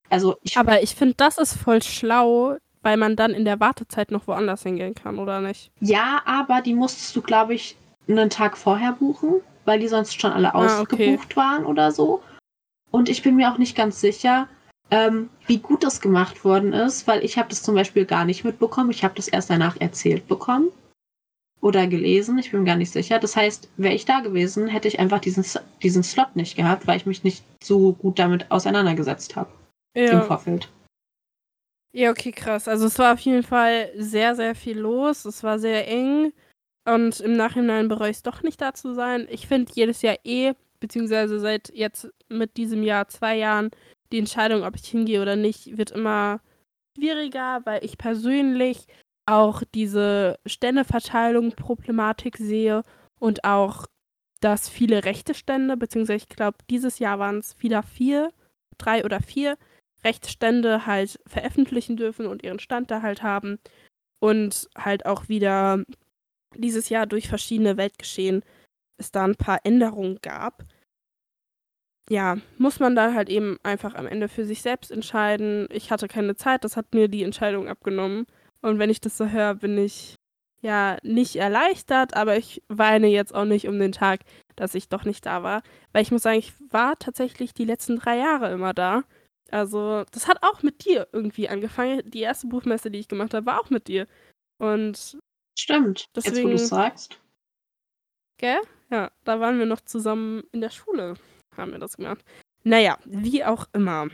Also 0.09 0.37
ich 0.43 0.57
Aber 0.57 0.83
ich 0.83 0.95
finde, 0.95 1.15
das 1.17 1.39
ist 1.39 1.55
voll 1.57 1.83
schlau, 1.83 2.57
weil 2.83 2.97
man 2.97 3.17
dann 3.17 3.33
in 3.33 3.45
der 3.45 3.61
Wartezeit 3.61 4.11
noch 4.11 4.27
woanders 4.27 4.63
hingehen 4.63 4.95
kann, 4.95 5.19
oder 5.19 5.41
nicht? 5.41 5.71
Ja, 5.81 6.23
aber 6.25 6.61
die 6.63 6.75
musstest 6.75 7.15
du, 7.15 7.23
glaube 7.23 7.55
ich, 7.55 7.77
einen 8.09 8.31
Tag 8.31 8.57
vorher 8.57 8.93
buchen, 8.93 9.41
weil 9.65 9.79
die 9.79 9.89
sonst 9.89 10.21
schon 10.21 10.33
alle 10.33 10.55
Ah, 10.55 10.81
okay. 10.81 11.15
ausgebucht 11.15 11.37
waren 11.37 11.65
oder 11.65 11.93
so. 11.93 12.23
Und 12.91 13.09
ich 13.09 13.23
bin 13.23 13.37
mir 13.37 13.53
auch 13.53 13.59
nicht 13.59 13.77
ganz 13.77 14.01
sicher, 14.01 14.49
ähm, 14.91 15.31
wie 15.47 15.59
gut 15.59 15.85
das 15.85 16.01
gemacht 16.01 16.45
worden 16.45 16.73
ist, 16.73 17.07
weil 17.07 17.25
ich 17.25 17.39
habe 17.39 17.49
das 17.49 17.63
zum 17.63 17.77
Beispiel 17.77 18.05
gar 18.05 18.25
nicht 18.25 18.43
mitbekommen. 18.43 18.91
Ich 18.91 19.05
habe 19.05 19.15
das 19.15 19.29
erst 19.29 19.51
danach 19.51 19.77
erzählt 19.81 20.27
bekommen 20.27 20.71
oder 21.61 21.87
gelesen. 21.87 22.39
Ich 22.39 22.51
bin 22.51 22.61
mir 22.61 22.67
gar 22.67 22.77
nicht 22.77 22.93
sicher. 22.93 23.19
Das 23.19 23.37
heißt, 23.37 23.69
wäre 23.77 23.95
ich 23.95 24.05
da 24.05 24.21
gewesen, 24.21 24.67
hätte 24.69 24.89
ich 24.89 24.99
einfach 24.99 25.21
diesen, 25.21 25.45
diesen 25.83 26.03
Slot 26.03 26.35
nicht 26.37 26.57
gehabt, 26.57 26.87
weil 26.87 26.97
ich 26.97 27.07
mich 27.07 27.25
nicht 27.25 27.45
so 27.63 27.93
gut 27.93 28.19
damit 28.19 28.51
auseinandergesetzt 28.51 29.37
habe 29.37 29.51
im 29.95 30.05
Ja. 30.05 30.21
Vorfeld. 30.23 30.71
Ja, 31.93 32.11
okay, 32.11 32.31
krass. 32.33 32.69
Also 32.69 32.87
es 32.87 32.99
war 32.99 33.15
auf 33.15 33.21
jeden 33.21 33.43
Fall 33.43 33.91
sehr, 33.97 34.37
sehr 34.37 34.55
viel 34.55 34.79
los. 34.79 35.25
Es 35.25 35.43
war 35.43 35.59
sehr 35.59 35.89
eng. 35.89 36.33
Und 36.89 37.21
im 37.21 37.37
Nachhinein 37.37 37.89
bereue 37.89 38.11
ich 38.11 38.19
es 38.19 38.23
doch 38.23 38.43
nicht 38.43 38.61
da 38.61 38.73
zu 38.75 38.95
sein. 38.95 39.27
Ich 39.31 39.47
finde 39.47 39.73
jedes 39.75 40.01
Jahr 40.03 40.17
eh, 40.25 40.55
beziehungsweise 40.79 41.41
seit 41.41 41.71
jetzt 41.75 42.09
mit 42.29 42.57
diesem 42.57 42.83
Jahr 42.83 43.09
zwei 43.09 43.37
Jahren, 43.37 43.71
die 44.13 44.19
Entscheidung, 44.19 44.63
ob 44.63 44.77
ich 44.77 44.89
hingehe 44.89 45.21
oder 45.21 45.37
nicht, 45.37 45.77
wird 45.77 45.91
immer 45.91 46.41
schwieriger, 46.97 47.61
weil 47.65 47.85
ich 47.85 47.99
persönlich 47.99 48.87
auch 49.31 49.63
diese 49.75 50.39
Ständeverteilung-Problematik 50.47 52.37
sehe 52.37 52.83
und 53.19 53.45
auch, 53.45 53.87
dass 54.41 54.69
viele 54.69 55.05
rechte 55.05 55.35
Stände, 55.35 55.77
beziehungsweise 55.77 56.25
ich 56.25 56.29
glaube, 56.29 56.59
dieses 56.71 56.99
Jahr 56.99 57.19
waren 57.19 57.39
es 57.39 57.61
wieder 57.63 57.83
vier, 57.83 58.33
drei 58.79 59.05
oder 59.05 59.21
vier, 59.21 59.57
Rechtsstände 60.05 60.87
halt 60.87 61.21
veröffentlichen 61.27 61.97
dürfen 61.97 62.27
und 62.27 62.43
ihren 62.43 62.59
Stand 62.59 62.91
da 62.91 63.03
halt 63.03 63.23
haben. 63.23 63.59
Und 64.19 64.69
halt 64.77 65.07
auch 65.07 65.29
wieder 65.29 65.83
dieses 66.55 66.89
Jahr 66.89 67.07
durch 67.07 67.29
verschiedene 67.29 67.77
Weltgeschehen 67.77 68.43
es 68.99 69.13
da 69.13 69.25
ein 69.25 69.37
paar 69.37 69.61
Änderungen 69.65 70.19
gab. 70.23 70.65
Ja, 72.11 72.39
muss 72.59 72.81
man 72.81 72.97
da 72.97 73.15
halt 73.15 73.29
eben 73.29 73.59
einfach 73.63 73.95
am 73.95 74.07
Ende 74.07 74.29
für 74.29 74.45
sich 74.45 74.63
selbst 74.63 74.91
entscheiden. 74.91 75.69
Ich 75.71 75.91
hatte 75.91 76.09
keine 76.09 76.35
Zeit, 76.35 76.65
das 76.65 76.77
hat 76.77 76.93
mir 76.93 77.09
die 77.09 77.23
Entscheidung 77.23 77.69
abgenommen. 77.69 78.27
Und 78.63 78.79
wenn 78.79 78.91
ich 78.91 79.01
das 79.01 79.17
so 79.17 79.27
höre, 79.29 79.55
bin 79.55 79.79
ich 79.79 80.15
ja 80.63 80.99
nicht 81.03 81.37
erleichtert, 81.37 82.15
aber 82.15 82.37
ich 82.37 82.63
weine 82.69 83.07
jetzt 83.09 83.35
auch 83.35 83.47
nicht 83.47 83.67
um 83.67 83.79
den 83.79 83.93
Tag, 83.93 84.21
dass 84.57 84.75
ich 84.75 84.89
doch 84.89 85.05
nicht 85.05 85.25
da 85.25 85.43
war. 85.43 85.63
Weil 85.93 86.03
ich 86.03 86.11
muss 86.11 86.23
sagen, 86.23 86.39
ich 86.39 86.53
war 86.71 86.99
tatsächlich 86.99 87.55
die 87.55 87.65
letzten 87.65 87.97
drei 87.99 88.19
Jahre 88.19 88.53
immer 88.53 88.75
da. 88.75 89.05
Also, 89.51 90.05
das 90.13 90.29
hat 90.29 90.43
auch 90.43 90.63
mit 90.63 90.85
dir 90.85 91.09
irgendwie 91.13 91.49
angefangen. 91.49 92.03
Die 92.11 92.21
erste 92.21 92.47
Buchmesse, 92.47 92.91
die 92.91 92.99
ich 93.01 93.09
gemacht 93.09 93.35
habe, 93.35 93.47
war 93.47 93.61
auch 93.61 93.71
mit 93.71 93.89
dir. 93.89 94.07
Und, 94.59 95.19
Stimmt. 95.59 96.01
Jetzt, 96.15 96.27
wo 96.27 96.31
Deswegen- 96.31 96.51
du 96.51 96.59
sagst. 96.59 97.19
gell? 98.39 98.61
Ja, 98.91 99.11
da 99.25 99.41
waren 99.41 99.59
wir 99.59 99.67
noch 99.67 99.81
zusammen 99.81 100.43
in 100.53 100.61
der 100.61 100.71
Schule, 100.71 101.15
haben 101.57 101.73
wir 101.73 101.79
das 101.79 101.97
gemacht. 101.97 102.25
Naja, 102.65 102.99
wie 103.07 103.45
auch 103.45 103.67
immer. 103.73 104.09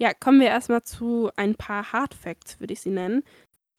Ja, 0.00 0.14
kommen 0.14 0.40
wir 0.40 0.46
erstmal 0.46 0.84
zu 0.84 1.30
ein 1.36 1.56
paar 1.56 1.92
Hard 1.92 2.14
Facts, 2.14 2.60
würde 2.60 2.72
ich 2.72 2.80
sie 2.80 2.90
nennen. 2.90 3.24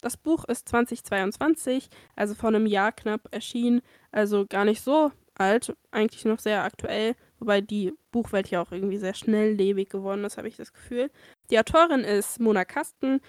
Das 0.01 0.17
Buch 0.17 0.45
ist 0.45 0.67
2022, 0.69 1.89
also 2.15 2.35
vor 2.35 2.49
einem 2.49 2.65
Jahr 2.65 2.91
knapp 2.91 3.27
erschienen, 3.31 3.81
also 4.11 4.45
gar 4.45 4.65
nicht 4.65 4.81
so 4.81 5.11
alt, 5.35 5.75
eigentlich 5.91 6.25
noch 6.25 6.39
sehr 6.39 6.63
aktuell, 6.63 7.15
wobei 7.39 7.61
die 7.61 7.93
Buchwelt 8.11 8.49
ja 8.49 8.61
auch 8.61 8.71
irgendwie 8.71 8.97
sehr 8.97 9.13
schnelllebig 9.13 9.89
geworden 9.89 10.25
ist, 10.25 10.37
habe 10.37 10.49
ich 10.49 10.57
das 10.57 10.73
Gefühl. 10.73 11.09
Die 11.49 11.59
Autorin 11.59 12.01
ist 12.01 12.39
Mona 12.39 12.65
Kasten. 12.65 13.21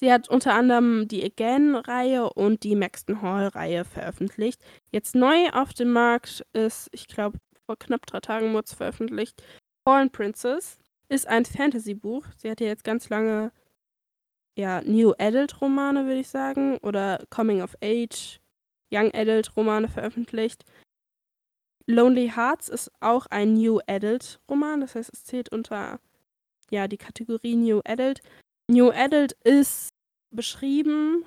Sie 0.00 0.12
hat 0.12 0.28
unter 0.28 0.54
anderem 0.54 1.08
die 1.08 1.24
Again-Reihe 1.24 2.30
und 2.30 2.62
die 2.62 2.76
Maxton 2.76 3.22
Hall-Reihe 3.22 3.84
veröffentlicht. 3.84 4.62
Jetzt 4.90 5.14
neu 5.14 5.50
auf 5.52 5.72
dem 5.72 5.92
Markt 5.92 6.44
ist, 6.52 6.88
ich 6.92 7.06
glaube, 7.08 7.38
vor 7.66 7.78
knapp 7.78 8.06
drei 8.06 8.20
Tagen 8.20 8.52
wurde 8.52 8.64
es 8.66 8.74
veröffentlicht, 8.74 9.42
Fallen 9.86 10.10
Princess 10.10 10.78
ist 11.08 11.26
ein 11.26 11.44
Fantasy-Buch. 11.44 12.26
Sie 12.36 12.50
hat 12.50 12.60
ja 12.60 12.66
jetzt 12.66 12.84
ganz 12.84 13.08
lange 13.08 13.52
ja, 14.56 14.82
New 14.82 15.12
Adult-Romane, 15.18 16.06
würde 16.06 16.20
ich 16.20 16.28
sagen, 16.28 16.78
oder 16.78 17.24
Coming 17.30 17.62
of 17.62 17.76
Age, 17.82 18.40
Young 18.92 19.12
Adult-Romane 19.14 19.88
veröffentlicht. 19.88 20.64
Lonely 21.86 22.32
Hearts 22.34 22.68
ist 22.68 22.90
auch 23.00 23.26
ein 23.26 23.54
New 23.54 23.80
Adult-Roman, 23.86 24.80
das 24.80 24.94
heißt, 24.94 25.10
es 25.12 25.24
zählt 25.24 25.50
unter 25.52 26.00
ja, 26.70 26.88
die 26.88 26.98
Kategorie 26.98 27.56
New 27.56 27.80
Adult. 27.84 28.20
New 28.68 28.90
Adult 28.90 29.32
ist 29.44 29.90
beschrieben, 30.30 31.24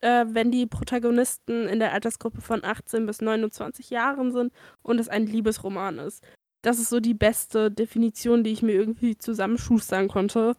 äh, 0.00 0.26
wenn 0.28 0.50
die 0.50 0.66
Protagonisten 0.66 1.68
in 1.68 1.78
der 1.78 1.92
Altersgruppe 1.92 2.42
von 2.42 2.64
18 2.64 3.06
bis 3.06 3.22
29 3.22 3.88
Jahren 3.88 4.32
sind 4.32 4.52
und 4.82 4.98
es 4.98 5.08
ein 5.08 5.26
Liebesroman 5.26 5.98
ist. 5.98 6.22
Das 6.62 6.78
ist 6.78 6.90
so 6.90 7.00
die 7.00 7.14
beste 7.14 7.70
Definition, 7.70 8.44
die 8.44 8.52
ich 8.52 8.62
mir 8.62 8.72
irgendwie 8.72 9.18
zusammenschustern 9.18 10.08
konnte. 10.08 10.56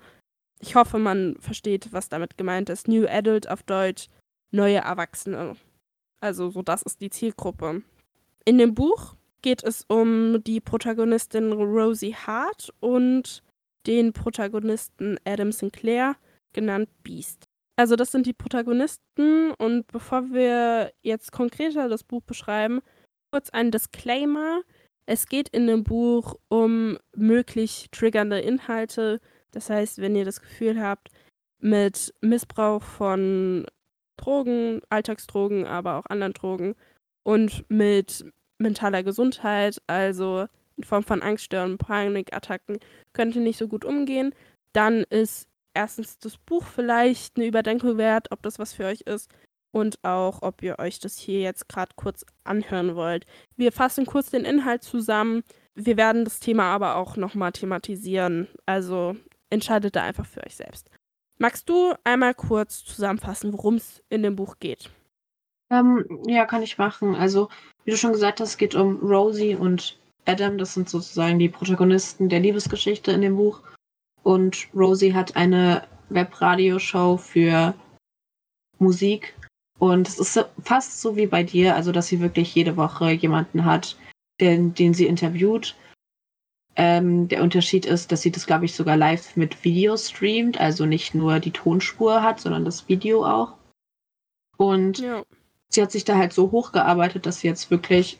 Ich 0.59 0.75
hoffe, 0.75 0.99
man 0.99 1.37
versteht, 1.39 1.91
was 1.91 2.09
damit 2.09 2.37
gemeint 2.37 2.69
ist. 2.69 2.87
New 2.87 3.07
Adult 3.07 3.49
auf 3.49 3.63
Deutsch, 3.63 4.07
neue 4.51 4.77
Erwachsene. 4.77 5.55
Also 6.19 6.49
so 6.49 6.61
das 6.61 6.83
ist 6.83 7.01
die 7.01 7.09
Zielgruppe. 7.09 7.81
In 8.45 8.57
dem 8.57 8.73
Buch 8.73 9.15
geht 9.41 9.63
es 9.63 9.85
um 9.87 10.43
die 10.43 10.61
Protagonistin 10.61 11.51
Rosie 11.53 12.15
Hart 12.15 12.73
und 12.79 13.43
den 13.87 14.13
Protagonisten 14.13 15.17
Adam 15.25 15.51
Sinclair, 15.51 16.15
genannt 16.53 16.89
Beast. 17.03 17.45
Also 17.75 17.95
das 17.95 18.11
sind 18.11 18.25
die 18.25 18.33
Protagonisten 18.33 19.51
und 19.51 19.87
bevor 19.87 20.31
wir 20.31 20.93
jetzt 21.01 21.31
konkreter 21.31 21.89
das 21.89 22.03
Buch 22.03 22.21
beschreiben, 22.21 22.81
kurz 23.31 23.49
ein 23.49 23.71
Disclaimer. 23.71 24.61
Es 25.05 25.27
geht 25.27 25.49
in 25.49 25.67
dem 25.67 25.83
Buch 25.83 26.35
um 26.47 26.97
möglich 27.15 27.89
triggernde 27.91 28.39
Inhalte. 28.39 29.19
Das 29.51 29.69
heißt, 29.69 29.99
wenn 29.99 30.15
ihr 30.15 30.25
das 30.25 30.41
Gefühl 30.41 30.81
habt, 30.81 31.09
mit 31.59 32.13
Missbrauch 32.21 32.81
von 32.81 33.65
Drogen, 34.17 34.81
Alltagsdrogen, 34.89 35.65
aber 35.65 35.97
auch 35.97 36.05
anderen 36.05 36.33
Drogen 36.33 36.75
und 37.23 37.65
mit 37.69 38.25
mentaler 38.57 39.03
Gesundheit, 39.03 39.81
also 39.87 40.47
in 40.77 40.83
Form 40.83 41.03
von 41.03 41.21
Angststörungen, 41.21 41.77
Panikattacken, 41.77 42.79
könnt 43.13 43.35
ihr 43.35 43.41
nicht 43.41 43.57
so 43.57 43.67
gut 43.67 43.85
umgehen, 43.85 44.33
dann 44.73 45.03
ist 45.09 45.47
erstens 45.73 46.17
das 46.19 46.37
Buch 46.37 46.63
vielleicht 46.65 47.35
eine 47.35 47.45
Überdenkung 47.45 47.97
wert, 47.97 48.31
ob 48.31 48.41
das 48.43 48.59
was 48.59 48.73
für 48.73 48.85
euch 48.85 49.01
ist 49.01 49.29
und 49.73 49.97
auch, 50.03 50.43
ob 50.43 50.61
ihr 50.61 50.77
euch 50.79 50.99
das 50.99 51.17
hier 51.17 51.41
jetzt 51.41 51.67
gerade 51.67 51.91
kurz 51.95 52.25
anhören 52.43 52.95
wollt. 52.95 53.25
Wir 53.57 53.71
fassen 53.71 54.05
kurz 54.05 54.29
den 54.29 54.45
Inhalt 54.45 54.83
zusammen. 54.83 55.43
Wir 55.73 55.97
werden 55.97 56.23
das 56.23 56.39
Thema 56.39 56.65
aber 56.65 56.95
auch 56.95 57.17
nochmal 57.17 57.51
thematisieren. 57.51 58.47
Also 58.67 59.15
entscheidet 59.49 59.95
da 59.95 60.03
einfach 60.03 60.27
für 60.27 60.45
euch 60.45 60.55
selbst. 60.55 60.89
Magst 61.39 61.67
du 61.67 61.95
einmal 62.03 62.35
kurz 62.35 62.85
zusammenfassen, 62.85 63.51
worum 63.51 63.75
es 63.75 64.03
in 64.09 64.21
dem 64.21 64.35
Buch 64.35 64.57
geht? 64.59 64.91
Ähm, 65.71 66.05
ja, 66.27 66.45
kann 66.45 66.61
ich 66.61 66.77
machen. 66.77 67.15
Also, 67.15 67.49
wie 67.83 67.91
du 67.91 67.97
schon 67.97 68.13
gesagt 68.13 68.39
hast, 68.39 68.49
es 68.49 68.57
geht 68.57 68.75
um 68.75 68.97
Rosie 68.97 69.55
und 69.55 69.97
Adam. 70.25 70.59
Das 70.59 70.75
sind 70.75 70.87
sozusagen 70.87 71.39
die 71.39 71.49
Protagonisten 71.49 72.29
der 72.29 72.41
Liebesgeschichte 72.41 73.11
in 73.11 73.21
dem 73.21 73.37
Buch. 73.37 73.61
Und 74.21 74.67
Rosie 74.75 75.15
hat 75.15 75.35
eine 75.35 75.87
Webradioshow 76.09 77.17
für 77.17 77.73
Musik. 78.77 79.33
Und 79.83 80.07
es 80.07 80.17
ist 80.17 80.45
fast 80.63 81.01
so 81.01 81.17
wie 81.17 81.27
bei 81.27 81.43
dir, 81.43 81.75
also 81.75 81.91
dass 81.91 82.07
sie 82.07 82.21
wirklich 82.21 82.55
jede 82.55 82.77
Woche 82.77 83.11
jemanden 83.11 83.65
hat, 83.65 83.97
den, 84.39 84.73
den 84.73 84.93
sie 84.93 85.05
interviewt. 85.05 85.75
Ähm, 86.77 87.27
der 87.27 87.43
Unterschied 87.43 87.85
ist, 87.85 88.09
dass 88.09 88.21
sie 88.21 88.31
das, 88.31 88.45
glaube 88.45 88.63
ich, 88.63 88.75
sogar 88.75 88.95
live 88.95 89.35
mit 89.35 89.65
Video 89.65 89.97
streamt, 89.97 90.57
also 90.57 90.85
nicht 90.85 91.15
nur 91.15 91.41
die 91.41 91.51
Tonspur 91.51 92.23
hat, 92.23 92.39
sondern 92.39 92.63
das 92.63 92.87
Video 92.87 93.25
auch. 93.25 93.55
Und 94.55 94.99
Ja. 94.99 95.21
sie 95.67 95.81
hat 95.81 95.91
sich 95.91 96.05
da 96.05 96.15
halt 96.15 96.31
so 96.31 96.51
hochgearbeitet, 96.51 97.25
dass 97.25 97.41
sie 97.41 97.49
jetzt 97.49 97.69
wirklich, 97.69 98.19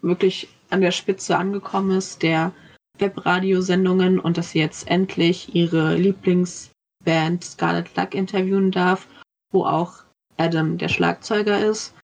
wirklich 0.00 0.48
an 0.70 0.80
der 0.80 0.90
Spitze 0.90 1.36
angekommen 1.36 1.90
ist 1.90 2.22
der 2.22 2.54
Webradiosendungen 2.96 4.18
und 4.18 4.38
dass 4.38 4.52
sie 4.52 4.60
jetzt 4.60 4.88
endlich 4.88 5.54
ihre 5.54 5.96
Lieblingsband 5.96 7.44
Scarlet 7.44 7.94
Luck 7.94 8.14
interviewen 8.14 8.70
darf, 8.70 9.06
wo 9.52 9.66
auch 9.66 10.03
Adam 10.36 10.78
der 10.78 10.88
Schlagzeuger 10.88 11.64
ist. 11.64 11.94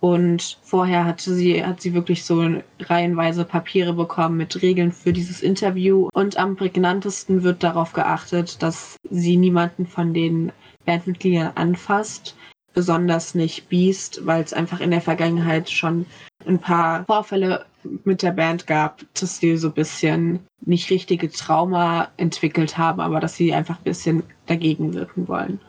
Und 0.00 0.58
vorher 0.62 1.04
hatte 1.04 1.34
sie, 1.34 1.64
hat 1.64 1.80
sie 1.80 1.92
wirklich 1.92 2.24
so 2.24 2.48
reihenweise 2.78 3.44
Papiere 3.44 3.94
bekommen 3.94 4.36
mit 4.36 4.62
Regeln 4.62 4.92
für 4.92 5.12
dieses 5.12 5.42
Interview. 5.42 6.08
Und 6.12 6.36
am 6.36 6.54
prägnantesten 6.54 7.42
wird 7.42 7.64
darauf 7.64 7.92
geachtet, 7.92 8.62
dass 8.62 8.96
sie 9.10 9.36
niemanden 9.36 9.86
von 9.86 10.14
den 10.14 10.52
Bandmitgliedern 10.86 11.52
anfasst 11.56 12.36
besonders 12.78 13.34
nicht 13.34 13.68
Beast, 13.68 14.24
weil 14.24 14.40
es 14.40 14.52
einfach 14.52 14.80
in 14.80 14.92
der 14.92 15.00
Vergangenheit 15.00 15.68
schon 15.68 16.06
ein 16.46 16.60
paar 16.60 17.04
Vorfälle 17.06 17.66
mit 18.04 18.22
der 18.22 18.30
Band 18.30 18.68
gab, 18.68 19.02
dass 19.14 19.38
sie 19.38 19.56
so 19.56 19.68
ein 19.68 19.74
bisschen 19.74 20.40
nicht 20.64 20.88
richtige 20.90 21.28
Trauma 21.28 22.08
entwickelt 22.18 22.78
haben, 22.78 23.00
aber 23.00 23.18
dass 23.18 23.34
sie 23.34 23.52
einfach 23.52 23.78
ein 23.78 23.84
bisschen 23.84 24.22
dagegen 24.46 24.94
wirken 24.94 25.26
wollen. 25.26 25.60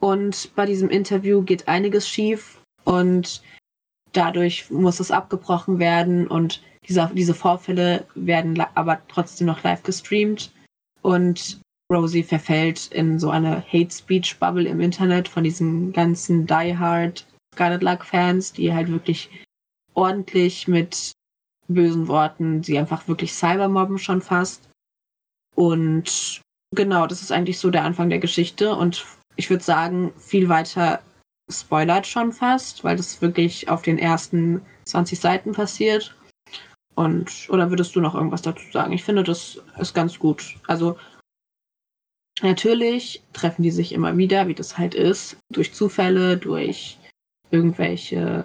Und 0.00 0.54
bei 0.56 0.66
diesem 0.66 0.88
Interview 0.90 1.42
geht 1.42 1.68
einiges 1.68 2.08
schief 2.08 2.60
und 2.84 3.42
dadurch 4.12 4.70
muss 4.70 4.98
es 4.98 5.10
abgebrochen 5.10 5.78
werden 5.78 6.26
und 6.26 6.62
diese, 6.88 7.10
diese 7.14 7.34
Vorfälle 7.34 8.06
werden 8.14 8.58
aber 8.74 9.00
trotzdem 9.08 9.46
noch 9.46 9.62
live 9.62 9.82
gestreamt 9.82 10.52
und 11.02 11.60
Rosie 11.92 12.22
verfällt 12.22 12.86
in 12.92 13.18
so 13.18 13.30
eine 13.30 13.62
Hate 13.66 13.90
Speech 13.92 14.38
Bubble 14.38 14.66
im 14.66 14.80
Internet 14.80 15.28
von 15.28 15.44
diesen 15.44 15.92
ganzen 15.92 16.46
Die 16.46 16.76
Hard 16.76 17.26
Scarlet 17.54 17.82
Luck 17.82 18.04
Fans, 18.04 18.52
die 18.52 18.72
halt 18.72 18.88
wirklich 18.88 19.28
ordentlich 19.94 20.66
mit 20.66 21.12
bösen 21.68 22.08
Worten 22.08 22.62
sie 22.62 22.78
einfach 22.78 23.06
wirklich 23.08 23.32
cybermobben 23.32 23.98
schon 23.98 24.22
fast. 24.22 24.68
Und 25.54 26.40
genau, 26.74 27.06
das 27.06 27.22
ist 27.22 27.32
eigentlich 27.32 27.58
so 27.58 27.70
der 27.70 27.84
Anfang 27.84 28.08
der 28.08 28.18
Geschichte 28.18 28.74
und 28.74 29.04
ich 29.40 29.48
würde 29.48 29.64
sagen, 29.64 30.12
viel 30.18 30.50
weiter 30.50 31.00
spoilert 31.48 32.06
schon 32.06 32.30
fast, 32.30 32.84
weil 32.84 32.98
das 32.98 33.22
wirklich 33.22 33.70
auf 33.70 33.80
den 33.80 33.98
ersten 33.98 34.60
20 34.84 35.18
Seiten 35.18 35.52
passiert. 35.52 36.14
Und, 36.94 37.48
oder 37.48 37.70
würdest 37.70 37.96
du 37.96 38.00
noch 38.02 38.14
irgendwas 38.14 38.42
dazu 38.42 38.62
sagen? 38.70 38.92
Ich 38.92 39.02
finde, 39.02 39.22
das 39.22 39.58
ist 39.78 39.94
ganz 39.94 40.18
gut. 40.18 40.56
Also, 40.66 40.98
natürlich 42.42 43.22
treffen 43.32 43.62
die 43.62 43.70
sich 43.70 43.92
immer 43.92 44.14
wieder, 44.18 44.46
wie 44.46 44.54
das 44.54 44.76
halt 44.76 44.94
ist, 44.94 45.38
durch 45.50 45.72
Zufälle, 45.72 46.36
durch 46.36 46.98
irgendwelche, 47.50 48.44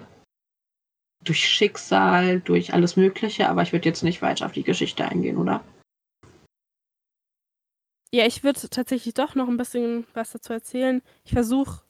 durch 1.22 1.46
Schicksal, 1.46 2.40
durch 2.40 2.72
alles 2.72 2.96
Mögliche, 2.96 3.50
aber 3.50 3.60
ich 3.60 3.74
würde 3.74 3.86
jetzt 3.86 4.02
nicht 4.02 4.22
weiter 4.22 4.46
auf 4.46 4.52
die 4.52 4.62
Geschichte 4.62 5.04
eingehen, 5.04 5.36
oder? 5.36 5.62
Ja, 8.16 8.24
ich 8.24 8.42
würde 8.42 8.66
tatsächlich 8.70 9.12
doch 9.12 9.34
noch 9.34 9.46
ein 9.46 9.58
bisschen 9.58 10.06
was 10.14 10.32
dazu 10.32 10.54
erzählen. 10.54 11.02
Ich 11.24 11.32
versuche 11.32 11.82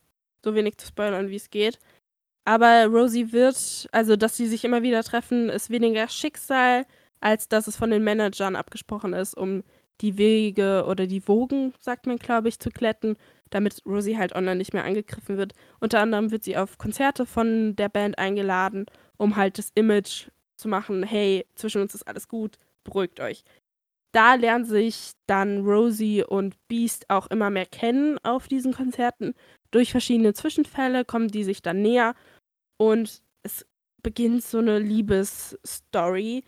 so 0.44 0.56
wenig 0.56 0.76
zu 0.76 0.88
spoilern, 0.88 1.28
wie 1.30 1.36
es 1.36 1.50
geht. 1.50 1.78
Aber 2.44 2.86
Rosie 2.86 3.32
wird, 3.32 3.88
also 3.92 4.16
dass 4.16 4.36
sie 4.36 4.48
sich 4.48 4.64
immer 4.64 4.82
wieder 4.82 5.04
treffen, 5.04 5.48
ist 5.50 5.70
weniger 5.70 6.08
Schicksal, 6.08 6.86
als 7.20 7.48
dass 7.48 7.68
es 7.68 7.76
von 7.76 7.90
den 7.90 8.04
Managern 8.04 8.56
abgesprochen 8.56 9.12
ist, 9.12 9.36
um 9.36 9.62
die 10.00 10.18
Wege 10.18 10.86
oder 10.88 11.06
die 11.06 11.28
Wogen, 11.28 11.74
sagt 11.80 12.06
man, 12.08 12.16
glaube 12.18 12.48
ich, 12.48 12.58
zu 12.60 12.70
kletten, 12.70 13.16
damit 13.50 13.82
Rosie 13.86 14.18
halt 14.18 14.34
online 14.34 14.56
nicht 14.56 14.74
mehr 14.74 14.84
angegriffen 14.84 15.36
wird. 15.38 15.54
Unter 15.80 16.00
anderem 16.00 16.32
wird 16.32 16.44
sie 16.44 16.56
auf 16.56 16.78
Konzerte 16.78 17.26
von 17.26 17.76
der 17.76 17.88
Band 17.88 18.18
eingeladen, 18.18 18.86
um 19.18 19.36
halt 19.36 19.58
das 19.58 19.70
Image 19.76 20.30
zu 20.56 20.68
machen, 20.68 21.04
hey, 21.04 21.46
zwischen 21.54 21.82
uns 21.82 21.94
ist 21.94 22.08
alles 22.08 22.28
gut, 22.28 22.58
beruhigt 22.84 23.20
euch. 23.20 23.44
Da 24.16 24.32
lernen 24.32 24.64
sich 24.64 25.12
dann 25.26 25.66
Rosie 25.66 26.24
und 26.24 26.56
Beast 26.68 27.10
auch 27.10 27.26
immer 27.26 27.50
mehr 27.50 27.66
kennen 27.66 28.16
auf 28.22 28.48
diesen 28.48 28.72
Konzerten. 28.72 29.34
Durch 29.72 29.90
verschiedene 29.90 30.32
Zwischenfälle 30.32 31.04
kommen 31.04 31.28
die 31.28 31.44
sich 31.44 31.60
dann 31.60 31.82
näher 31.82 32.14
und 32.78 33.22
es 33.42 33.66
beginnt 34.02 34.42
so 34.42 34.56
eine 34.56 34.78
Liebesstory. 34.78 36.44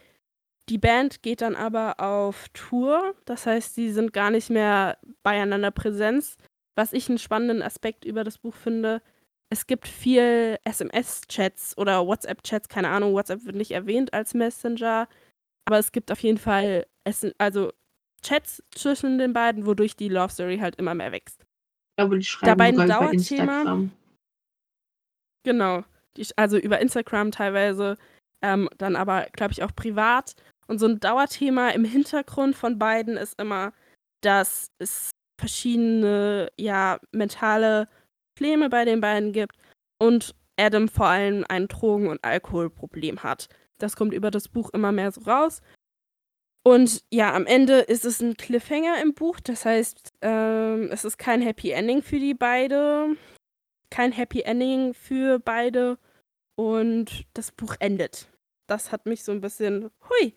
Die 0.71 0.79
Band 0.79 1.23
geht 1.23 1.43
dann 1.43 1.57
aber 1.57 2.01
auf 2.01 2.49
Tour, 2.55 3.15
das 3.27 3.45
heißt, 3.45 3.75
sie 3.75 3.91
sind 3.93 4.15
gar 4.15 4.31
nicht 4.31 4.49
mehr 4.49 4.97
beieinander 5.23 5.71
Präsenz. 5.71 6.39
Was 6.75 6.95
ich 6.95 7.11
einen 7.11 7.19
spannenden 7.19 7.61
Aspekt 7.61 8.07
über 8.07 8.25
das 8.25 8.39
Buch 8.39 8.55
finde, 8.55 9.03
es 9.51 9.67
gibt 9.67 9.87
viel 9.87 10.57
SMS-Chats 10.65 11.77
oder 11.77 12.07
WhatsApp-Chats, 12.07 12.71
keine 12.71 12.89
Ahnung, 12.89 13.13
WhatsApp 13.13 13.45
wird 13.45 13.57
nicht 13.57 13.73
erwähnt 13.73 14.15
als 14.15 14.33
Messenger, 14.33 15.07
aber 15.69 15.79
es 15.79 15.93
gibt 15.93 16.11
auf 16.11 16.21
jeden 16.21 16.39
Fall 16.39 16.87
also 17.37 17.73
Chats 18.23 18.63
zwischen 18.75 19.19
den 19.19 19.35
beiden, 19.35 19.67
wodurch 19.67 19.97
die 19.97 20.09
Love 20.09 20.33
Story 20.33 20.57
halt 20.59 20.77
immer 20.77 20.95
mehr 20.95 21.13
wächst. 21.13 21.43
Ich 21.43 21.97
glaube, 21.99 22.19
die 22.19 22.25
schreiben 22.25 22.47
Dabei 22.47 22.69
ein 22.69 22.89
Dauerthema. 22.89 23.87
Genau. 25.45 25.85
Die, 26.17 26.27
also 26.37 26.57
über 26.57 26.81
Instagram 26.81 27.33
teilweise, 27.33 27.99
ähm, 28.43 28.71
dann 28.79 28.97
aber, 28.97 29.27
glaube 29.35 29.53
ich, 29.53 29.63
auch 29.63 29.75
privat. 29.77 30.37
Und 30.69 30.79
so 30.79 30.87
ein 30.87 31.01
Dauerthema 31.01 31.69
im 31.69 31.85
Hintergrund 31.85 32.57
von 32.57 32.79
beiden 32.79 33.19
ist 33.19 33.39
immer, 33.39 33.75
dass 34.23 34.69
es 34.79 35.11
verschiedene, 35.39 36.51
ja, 36.59 36.99
mentale 37.13 37.89
Probleme 38.35 38.71
bei 38.71 38.87
den 38.87 39.03
beiden 39.03 39.33
gibt 39.33 39.55
und 40.01 40.35
Adam 40.59 40.89
vor 40.89 41.09
allem 41.09 41.45
ein 41.51 41.69
Drogen- 41.69 42.09
und 42.09 42.25
Alkoholproblem 42.25 43.23
hat. 43.23 43.49
Das 43.79 43.97
kommt 43.97 44.13
über 44.13 44.31
das 44.31 44.49
Buch 44.49 44.71
immer 44.71 44.93
mehr 44.93 45.11
so 45.13 45.23
raus. 45.23 45.61
Und 46.65 47.03
ja, 47.11 47.33
am 47.35 47.47
Ende 47.47 47.79
ist 47.79 48.05
es 48.05 48.21
ein 48.21 48.37
Cliffhanger 48.37 49.01
im 49.01 49.15
Buch. 49.15 49.41
Das 49.41 49.65
heißt, 49.65 50.13
ähm, 50.21 50.91
es 50.91 51.05
ist 51.05 51.17
kein 51.17 51.41
Happy 51.41 51.71
Ending 51.71 52.03
für 52.03 52.19
die 52.19 52.35
beide. 52.35 53.17
Kein 53.91 54.13
Happy 54.13 54.43
Ending 54.43 54.93
für 54.93 55.39
beide. 55.39 55.99
Und 56.57 57.25
das 57.35 57.53
Buch 57.53 57.77
endet. 57.79 58.29
Das 58.67 58.93
hat 58.93 59.07
mich 59.07 59.25
so 59.25 59.33
ein 59.33 59.41
bisschen, 59.41 59.91
hui, 60.09 60.35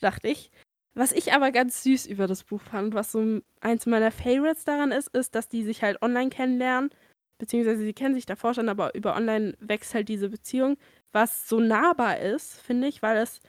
dachte 0.00 0.28
ich. 0.28 0.50
Was 0.94 1.10
ich 1.10 1.32
aber 1.32 1.50
ganz 1.50 1.82
süß 1.82 2.06
über 2.06 2.28
das 2.28 2.44
Buch 2.44 2.60
fand, 2.62 2.94
was 2.94 3.10
so 3.10 3.40
eins 3.60 3.84
meiner 3.84 4.12
Favorites 4.12 4.64
daran 4.64 4.92
ist, 4.92 5.08
ist, 5.08 5.34
dass 5.34 5.48
die 5.48 5.64
sich 5.64 5.82
halt 5.82 6.00
online 6.02 6.30
kennenlernen. 6.30 6.90
Beziehungsweise 7.38 7.82
sie 7.82 7.92
kennen 7.92 8.14
sich 8.14 8.26
davor 8.26 8.54
schon, 8.54 8.68
aber 8.68 8.94
über 8.94 9.16
online 9.16 9.54
wächst 9.60 9.94
halt 9.94 10.08
diese 10.08 10.28
Beziehung. 10.28 10.76
Was 11.12 11.48
so 11.48 11.60
nahbar 11.60 12.18
ist, 12.20 12.60
finde 12.60 12.88
ich, 12.88 13.02
weil 13.02 13.18
es 13.18 13.40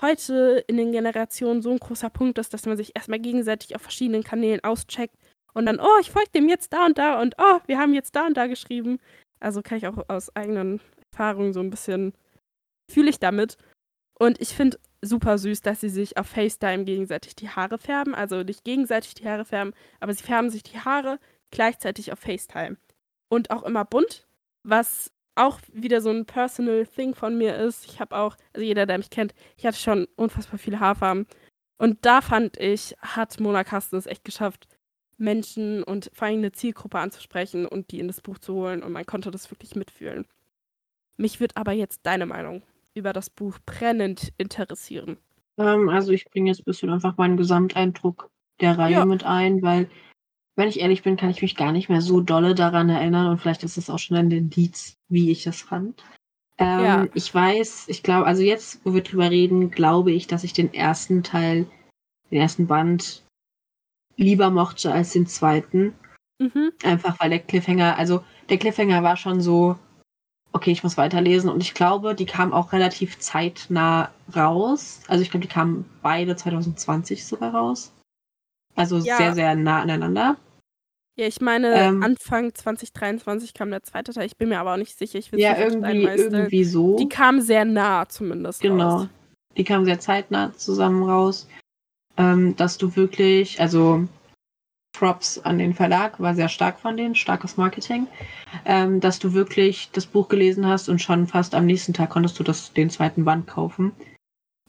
heute 0.00 0.64
in 0.66 0.76
den 0.76 0.92
Generationen 0.92 1.62
so 1.62 1.70
ein 1.70 1.78
großer 1.78 2.10
Punkt 2.10 2.38
ist, 2.38 2.52
dass 2.52 2.66
man 2.66 2.76
sich 2.76 2.94
erstmal 2.94 3.18
gegenseitig 3.18 3.74
auf 3.74 3.82
verschiedenen 3.82 4.24
Kanälen 4.24 4.62
auscheckt 4.62 5.16
und 5.56 5.64
dann, 5.64 5.80
oh, 5.80 5.98
ich 6.02 6.10
folge 6.10 6.30
dem 6.34 6.50
jetzt 6.50 6.74
da 6.74 6.84
und 6.84 6.98
da 6.98 7.18
und 7.20 7.34
oh, 7.38 7.60
wir 7.66 7.78
haben 7.78 7.94
jetzt 7.94 8.14
da 8.14 8.26
und 8.26 8.36
da 8.36 8.46
geschrieben. 8.46 8.98
Also 9.40 9.62
kann 9.62 9.78
ich 9.78 9.86
auch 9.86 9.96
aus 10.08 10.34
eigenen 10.36 10.82
Erfahrungen 11.12 11.54
so 11.54 11.60
ein 11.60 11.70
bisschen, 11.70 12.12
fühle 12.92 13.08
ich 13.08 13.18
damit. 13.18 13.56
Und 14.18 14.38
ich 14.40 14.50
finde 14.50 14.78
super 15.00 15.38
süß, 15.38 15.62
dass 15.62 15.80
sie 15.80 15.88
sich 15.88 16.18
auf 16.18 16.26
FaceTime 16.26 16.84
gegenseitig 16.84 17.36
die 17.36 17.48
Haare 17.48 17.78
färben. 17.78 18.14
Also 18.14 18.42
nicht 18.42 18.64
gegenseitig 18.64 19.14
die 19.14 19.26
Haare 19.26 19.46
färben, 19.46 19.72
aber 19.98 20.12
sie 20.12 20.24
färben 20.24 20.50
sich 20.50 20.62
die 20.62 20.78
Haare 20.78 21.18
gleichzeitig 21.50 22.12
auf 22.12 22.18
FaceTime. 22.18 22.76
Und 23.28 23.50
auch 23.50 23.62
immer 23.64 23.84
bunt, 23.84 24.26
was 24.62 25.12
auch 25.34 25.60
wieder 25.72 26.00
so 26.00 26.10
ein 26.10 26.24
Personal 26.26 26.86
Thing 26.86 27.14
von 27.14 27.36
mir 27.36 27.56
ist. 27.56 27.84
Ich 27.86 28.00
habe 28.00 28.16
auch, 28.16 28.36
also 28.54 28.64
jeder, 28.64 28.86
der 28.86 28.98
mich 28.98 29.10
kennt, 29.10 29.34
ich 29.56 29.66
hatte 29.66 29.78
schon 29.78 30.06
unfassbar 30.16 30.58
viele 30.58 30.80
Haarfarben. 30.80 31.26
Und 31.78 31.98
da 32.06 32.22
fand 32.22 32.56
ich, 32.58 32.94
hat 33.00 33.38
Mona 33.38 33.62
Kasten 33.64 33.96
es 33.96 34.06
echt 34.06 34.24
geschafft, 34.24 34.66
Menschen 35.18 35.82
und 35.82 36.10
vor 36.14 36.28
allem 36.28 36.38
eine 36.38 36.52
Zielgruppe 36.52 36.98
anzusprechen 36.98 37.66
und 37.66 37.90
die 37.90 37.98
in 38.00 38.06
das 38.06 38.22
Buch 38.22 38.38
zu 38.38 38.54
holen. 38.54 38.82
Und 38.82 38.92
man 38.92 39.04
konnte 39.04 39.30
das 39.30 39.50
wirklich 39.50 39.74
mitfühlen. 39.76 40.26
Mich 41.18 41.40
würde 41.40 41.56
aber 41.56 41.72
jetzt 41.72 42.00
deine 42.04 42.26
Meinung 42.26 42.62
über 42.94 43.12
das 43.12 43.28
Buch 43.30 43.58
brennend 43.66 44.32
interessieren. 44.38 45.18
Ähm, 45.58 45.88
also 45.88 46.12
ich 46.12 46.24
bringe 46.30 46.50
jetzt 46.50 46.60
ein 46.60 46.64
bisschen 46.64 46.90
einfach 46.90 47.16
meinen 47.16 47.36
Gesamteindruck 47.36 48.30
der 48.60 48.78
Reihe 48.78 48.92
Ja. 48.92 49.04
mit 49.04 49.24
ein, 49.24 49.62
weil, 49.62 49.90
wenn 50.56 50.68
ich 50.68 50.80
ehrlich 50.80 51.02
bin, 51.02 51.16
kann 51.16 51.30
ich 51.30 51.42
mich 51.42 51.54
gar 51.54 51.70
nicht 51.72 51.88
mehr 51.88 52.00
so 52.00 52.20
dolle 52.20 52.54
daran 52.54 52.88
erinnern 52.88 53.28
und 53.28 53.38
vielleicht 53.40 53.62
ist 53.62 53.76
es 53.76 53.90
auch 53.90 53.98
schon 53.98 54.16
ein 54.16 54.30
Indiz, 54.30 54.96
wie 55.08 55.30
ich 55.30 55.44
das 55.44 55.60
fand. 55.60 56.02
Ähm, 56.58 56.80
Ja. 56.80 57.06
Ich 57.14 57.32
weiß, 57.32 57.88
ich 57.88 58.02
glaube, 58.02 58.26
also 58.26 58.42
jetzt, 58.42 58.80
wo 58.84 58.94
wir 58.94 59.02
drüber 59.02 59.30
reden, 59.30 59.70
glaube 59.70 60.12
ich, 60.12 60.26
dass 60.26 60.44
ich 60.44 60.54
den 60.54 60.72
ersten 60.72 61.22
Teil, 61.22 61.66
den 62.30 62.40
ersten 62.40 62.66
Band 62.66 63.22
lieber 64.16 64.50
mochte 64.50 64.90
als 64.92 65.12
den 65.12 65.26
zweiten. 65.26 65.94
Mhm. 66.38 66.72
Einfach 66.82 67.20
weil 67.20 67.30
der 67.30 67.40
Cliffhanger, 67.40 67.98
also 67.98 68.24
der 68.48 68.58
Cliffhanger 68.58 69.02
war 69.02 69.16
schon 69.16 69.42
so, 69.42 69.78
okay, 70.52 70.70
ich 70.70 70.82
muss 70.82 70.96
weiterlesen 70.96 71.50
und 71.50 71.62
ich 71.62 71.74
glaube, 71.74 72.14
die 72.14 72.24
kamen 72.24 72.54
auch 72.54 72.72
relativ 72.72 73.18
zeitnah 73.18 74.10
raus. 74.34 75.02
Also 75.06 75.22
ich 75.22 75.30
glaube, 75.30 75.46
die 75.46 75.52
kamen 75.52 75.84
beide 76.02 76.34
2020 76.34 77.26
sogar 77.26 77.54
raus. 77.54 77.92
Also 78.74 78.98
Ja. 78.98 79.18
sehr, 79.18 79.34
sehr 79.34 79.54
nah 79.54 79.82
aneinander. 79.82 80.38
Ja, 81.18 81.26
ich 81.26 81.40
meine, 81.40 81.74
Ähm. 81.74 82.02
Anfang 82.02 82.54
2023 82.54 83.54
kam 83.54 83.70
der 83.70 83.82
zweite 83.82 84.12
Teil. 84.12 84.26
Ich 84.26 84.36
bin 84.36 84.50
mir 84.50 84.60
aber 84.60 84.74
auch 84.74 84.78
nicht 84.78 84.96
sicher. 84.98 85.18
Ich 85.18 85.32
will 85.32 85.40
Ja, 85.40 85.52
nicht 85.52 85.60
irgendwie, 85.60 86.04
irgendwie 86.04 86.64
so. 86.64 86.96
Die 86.96 87.08
kamen 87.08 87.40
sehr 87.40 87.64
nah 87.64 88.06
zumindest 88.06 88.60
Genau. 88.60 88.98
raus. 88.98 89.08
Die 89.56 89.64
kamen 89.64 89.86
sehr 89.86 89.98
zeitnah 89.98 90.52
zusammen 90.56 91.02
raus. 91.02 91.48
Ähm, 92.18 92.54
dass 92.56 92.76
du 92.76 92.96
wirklich, 92.96 93.60
also 93.60 94.06
Props 94.92 95.38
an 95.38 95.58
den 95.58 95.74
Verlag, 95.74 96.20
war 96.20 96.34
sehr 96.34 96.48
stark 96.48 96.80
von 96.80 96.96
denen, 96.96 97.14
starkes 97.14 97.56
Marketing. 97.56 98.06
Ähm, 98.66 99.00
dass 99.00 99.18
du 99.18 99.32
wirklich 99.32 99.90
das 99.92 100.04
Buch 100.06 100.28
gelesen 100.28 100.66
hast 100.66 100.90
und 100.90 101.00
schon 101.00 101.26
fast 101.26 101.54
am 101.54 101.64
nächsten 101.64 101.94
Tag 101.94 102.10
konntest 102.10 102.38
du 102.38 102.42
das, 102.42 102.74
den 102.74 102.90
zweiten 102.90 103.24
Band 103.24 103.46
kaufen. 103.46 103.92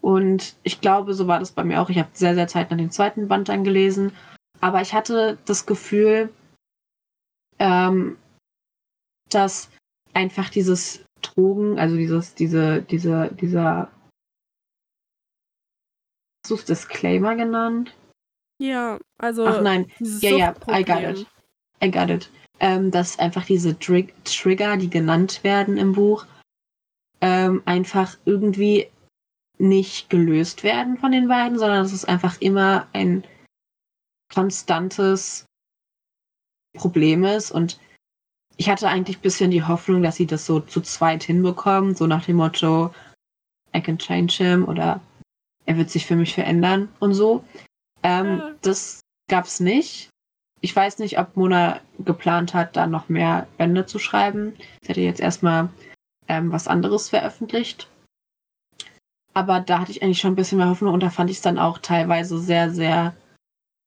Und 0.00 0.54
ich 0.62 0.80
glaube, 0.80 1.12
so 1.12 1.26
war 1.26 1.40
das 1.40 1.52
bei 1.52 1.64
mir 1.64 1.82
auch. 1.82 1.90
Ich 1.90 1.98
habe 1.98 2.08
sehr, 2.14 2.34
sehr 2.34 2.48
zeitnah 2.48 2.76
den 2.78 2.90
zweiten 2.90 3.28
Band 3.28 3.50
dann 3.50 3.64
gelesen. 3.64 4.12
Aber 4.60 4.80
ich 4.80 4.94
hatte 4.94 5.38
das 5.44 5.66
Gefühl, 5.66 6.30
ähm, 7.58 8.16
dass 9.30 9.70
einfach 10.14 10.48
dieses 10.48 11.04
Drogen, 11.22 11.78
also 11.78 11.96
dieses, 11.96 12.34
diese, 12.34 12.82
diese, 12.82 13.30
dieser 13.34 13.90
Hast 16.44 16.50
du 16.50 16.54
es 16.54 16.64
Disclaimer 16.64 17.36
genannt? 17.36 17.94
Ja, 18.58 18.98
also 19.18 19.46
Ach 19.46 19.60
nein, 19.60 19.90
ja, 19.98 20.30
ja, 20.30 20.54
I 20.68 20.84
got 20.84 21.02
it. 21.02 21.26
I 21.84 21.90
got 21.90 22.10
it. 22.10 22.30
ähm, 22.60 22.90
dass 22.90 23.18
einfach 23.18 23.44
diese 23.44 23.78
Trig 23.78 24.14
Trigger, 24.24 24.76
die 24.76 24.90
genannt 24.90 25.44
werden 25.44 25.76
im 25.76 25.92
Buch, 25.92 26.26
ähm, 27.20 27.62
einfach 27.66 28.16
irgendwie 28.24 28.88
nicht 29.58 30.08
gelöst 30.08 30.62
werden 30.62 30.96
von 30.98 31.12
den 31.12 31.28
beiden, 31.28 31.58
sondern 31.58 31.82
dass 31.82 31.92
es 31.92 32.04
einfach 32.04 32.40
immer 32.40 32.88
ein 32.92 33.24
konstantes 34.32 35.44
Problem 36.74 37.24
ist. 37.24 37.50
Und 37.50 37.78
ich 38.56 38.68
hatte 38.68 38.88
eigentlich 38.88 39.18
ein 39.18 39.22
bisschen 39.22 39.50
die 39.50 39.62
Hoffnung, 39.62 40.02
dass 40.02 40.16
sie 40.16 40.26
das 40.26 40.46
so 40.46 40.60
zu 40.60 40.80
zweit 40.80 41.22
hinbekommen, 41.22 41.94
so 41.94 42.06
nach 42.06 42.24
dem 42.24 42.36
Motto, 42.36 42.92
I 43.74 43.80
can 43.80 43.98
change 43.98 44.34
him 44.34 44.64
oder 44.66 45.00
er 45.66 45.76
wird 45.76 45.90
sich 45.90 46.06
für 46.06 46.16
mich 46.16 46.34
verändern 46.34 46.88
und 46.98 47.14
so. 47.14 47.44
Ähm, 48.02 48.38
ja. 48.38 48.50
Das 48.62 49.00
gab's 49.28 49.60
nicht. 49.60 50.08
Ich 50.60 50.74
weiß 50.74 50.98
nicht, 50.98 51.18
ob 51.18 51.36
Mona 51.36 51.80
geplant 51.98 52.54
hat, 52.54 52.76
da 52.76 52.86
noch 52.86 53.08
mehr 53.08 53.46
Bände 53.58 53.86
zu 53.86 53.98
schreiben. 53.98 54.54
Sie 54.82 54.88
hätte 54.88 55.00
jetzt 55.02 55.20
erstmal 55.20 55.68
ähm, 56.26 56.50
was 56.50 56.66
anderes 56.66 57.10
veröffentlicht. 57.10 57.88
Aber 59.34 59.60
da 59.60 59.80
hatte 59.80 59.92
ich 59.92 60.02
eigentlich 60.02 60.18
schon 60.18 60.32
ein 60.32 60.36
bisschen 60.36 60.58
mehr 60.58 60.68
Hoffnung 60.68 60.94
und 60.94 61.02
da 61.02 61.10
fand 61.10 61.30
ich 61.30 61.36
es 61.36 61.42
dann 61.42 61.58
auch 61.58 61.78
teilweise 61.78 62.38
sehr, 62.38 62.70
sehr 62.70 63.14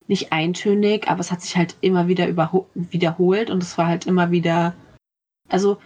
nicht 0.08 0.32
eintönig, 0.32 1.08
aber 1.08 1.20
es 1.20 1.32
hat 1.32 1.42
sich 1.42 1.56
halt 1.56 1.78
immer 1.82 2.08
wieder 2.08 2.28
wiederholt 2.74 3.50
und 3.50 3.64
es 3.64 3.78
war 3.78 3.88
halt 3.88 4.06
immer 4.08 4.32
wieder, 4.32 4.74
also 5.50 5.78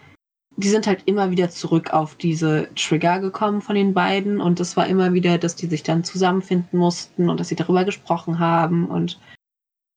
die 0.58 0.70
sind 0.70 0.88
halt 0.88 1.04
immer 1.06 1.32
wieder 1.32 1.50
zurück 1.50 1.92
auf 1.92 2.16
diese 2.16 2.70
Trigger 2.76 3.20
gekommen 3.20 3.62
von 3.62 3.76
den 3.76 3.94
beiden 3.94 4.40
und 4.40 4.60
es 4.60 4.78
war 4.78 4.88
immer 4.88 5.14
wieder, 5.14 5.38
dass 5.38 5.56
die 5.56 5.68
sich 5.68 5.84
dann 5.84 6.04
zusammenfinden 6.04 6.80
mussten 6.80 7.30
und 7.30 7.40
dass 7.40 7.50
sie 7.50 7.56
darüber 7.56 7.84
gesprochen 7.84 8.40
haben 8.40 8.88
und 8.88 9.20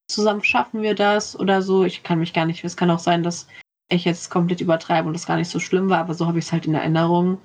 zusammen 0.09 0.43
schaffen 0.43 0.81
wir 0.81 0.95
das 0.95 1.39
oder 1.39 1.61
so. 1.61 1.85
Ich 1.85 2.03
kann 2.03 2.19
mich 2.19 2.33
gar 2.33 2.45
nicht, 2.45 2.63
es 2.63 2.75
kann 2.75 2.91
auch 2.91 2.99
sein, 2.99 3.23
dass 3.23 3.47
ich 3.89 4.05
jetzt 4.05 4.29
komplett 4.29 4.61
übertreibe 4.61 5.07
und 5.07 5.13
das 5.13 5.25
gar 5.25 5.37
nicht 5.37 5.49
so 5.49 5.59
schlimm 5.59 5.89
war, 5.89 5.99
aber 5.99 6.13
so 6.13 6.27
habe 6.27 6.39
ich 6.39 6.45
es 6.45 6.51
halt 6.51 6.65
in 6.65 6.75
Erinnerung. 6.75 7.39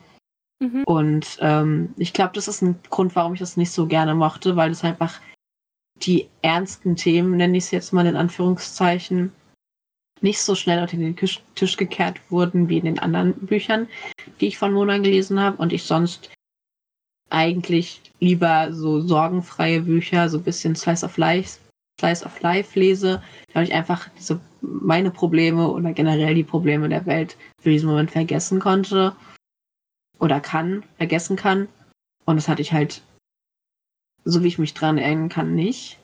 Mhm. 0.60 0.82
Und 0.84 1.38
ähm, 1.40 1.94
ich 1.96 2.12
glaube, 2.12 2.32
das 2.34 2.48
ist 2.48 2.62
ein 2.62 2.78
Grund, 2.90 3.14
warum 3.14 3.34
ich 3.34 3.40
das 3.40 3.56
nicht 3.56 3.70
so 3.70 3.86
gerne 3.86 4.14
mochte, 4.14 4.56
weil 4.56 4.70
es 4.70 4.84
einfach 4.84 5.20
die 5.96 6.28
ernsten 6.42 6.96
Themen, 6.96 7.36
nenne 7.36 7.56
ich 7.56 7.64
es 7.64 7.70
jetzt 7.70 7.92
mal 7.92 8.06
in 8.06 8.16
Anführungszeichen, 8.16 9.32
nicht 10.20 10.40
so 10.40 10.54
schnell 10.54 10.80
unter 10.80 10.96
den 10.96 11.16
Tisch 11.16 11.76
gekehrt 11.76 12.20
wurden 12.30 12.68
wie 12.68 12.78
in 12.78 12.86
den 12.86 12.98
anderen 12.98 13.34
Büchern, 13.34 13.88
die 14.40 14.48
ich 14.48 14.58
von 14.58 14.72
Mona 14.72 14.98
gelesen 14.98 15.38
habe 15.40 15.58
und 15.58 15.72
ich 15.72 15.82
sonst 15.84 16.30
eigentlich 17.30 18.00
lieber 18.20 18.72
so 18.72 19.00
sorgenfreie 19.00 19.82
Bücher, 19.82 20.28
so 20.28 20.38
ein 20.38 20.44
bisschen 20.44 20.76
Slice 20.76 21.04
of 21.04 21.16
Life, 21.16 21.58
Slice 22.00 22.24
of 22.24 22.40
Life 22.40 22.78
lese, 22.78 23.22
weil 23.52 23.64
ich 23.64 23.72
einfach 23.72 24.08
diese, 24.18 24.40
meine 24.60 25.10
Probleme 25.10 25.68
oder 25.68 25.92
generell 25.92 26.34
die 26.34 26.44
Probleme 26.44 26.88
der 26.88 27.06
Welt 27.06 27.36
für 27.60 27.70
diesen 27.70 27.88
Moment 27.88 28.10
vergessen 28.10 28.60
konnte 28.60 29.14
oder 30.18 30.40
kann, 30.40 30.84
vergessen 30.96 31.36
kann. 31.36 31.68
Und 32.24 32.36
das 32.36 32.48
hatte 32.48 32.62
ich 32.62 32.72
halt, 32.72 33.02
so 34.24 34.42
wie 34.42 34.48
ich 34.48 34.58
mich 34.58 34.74
dran 34.74 34.98
erinnern 34.98 35.28
kann, 35.28 35.54
nicht. 35.54 35.98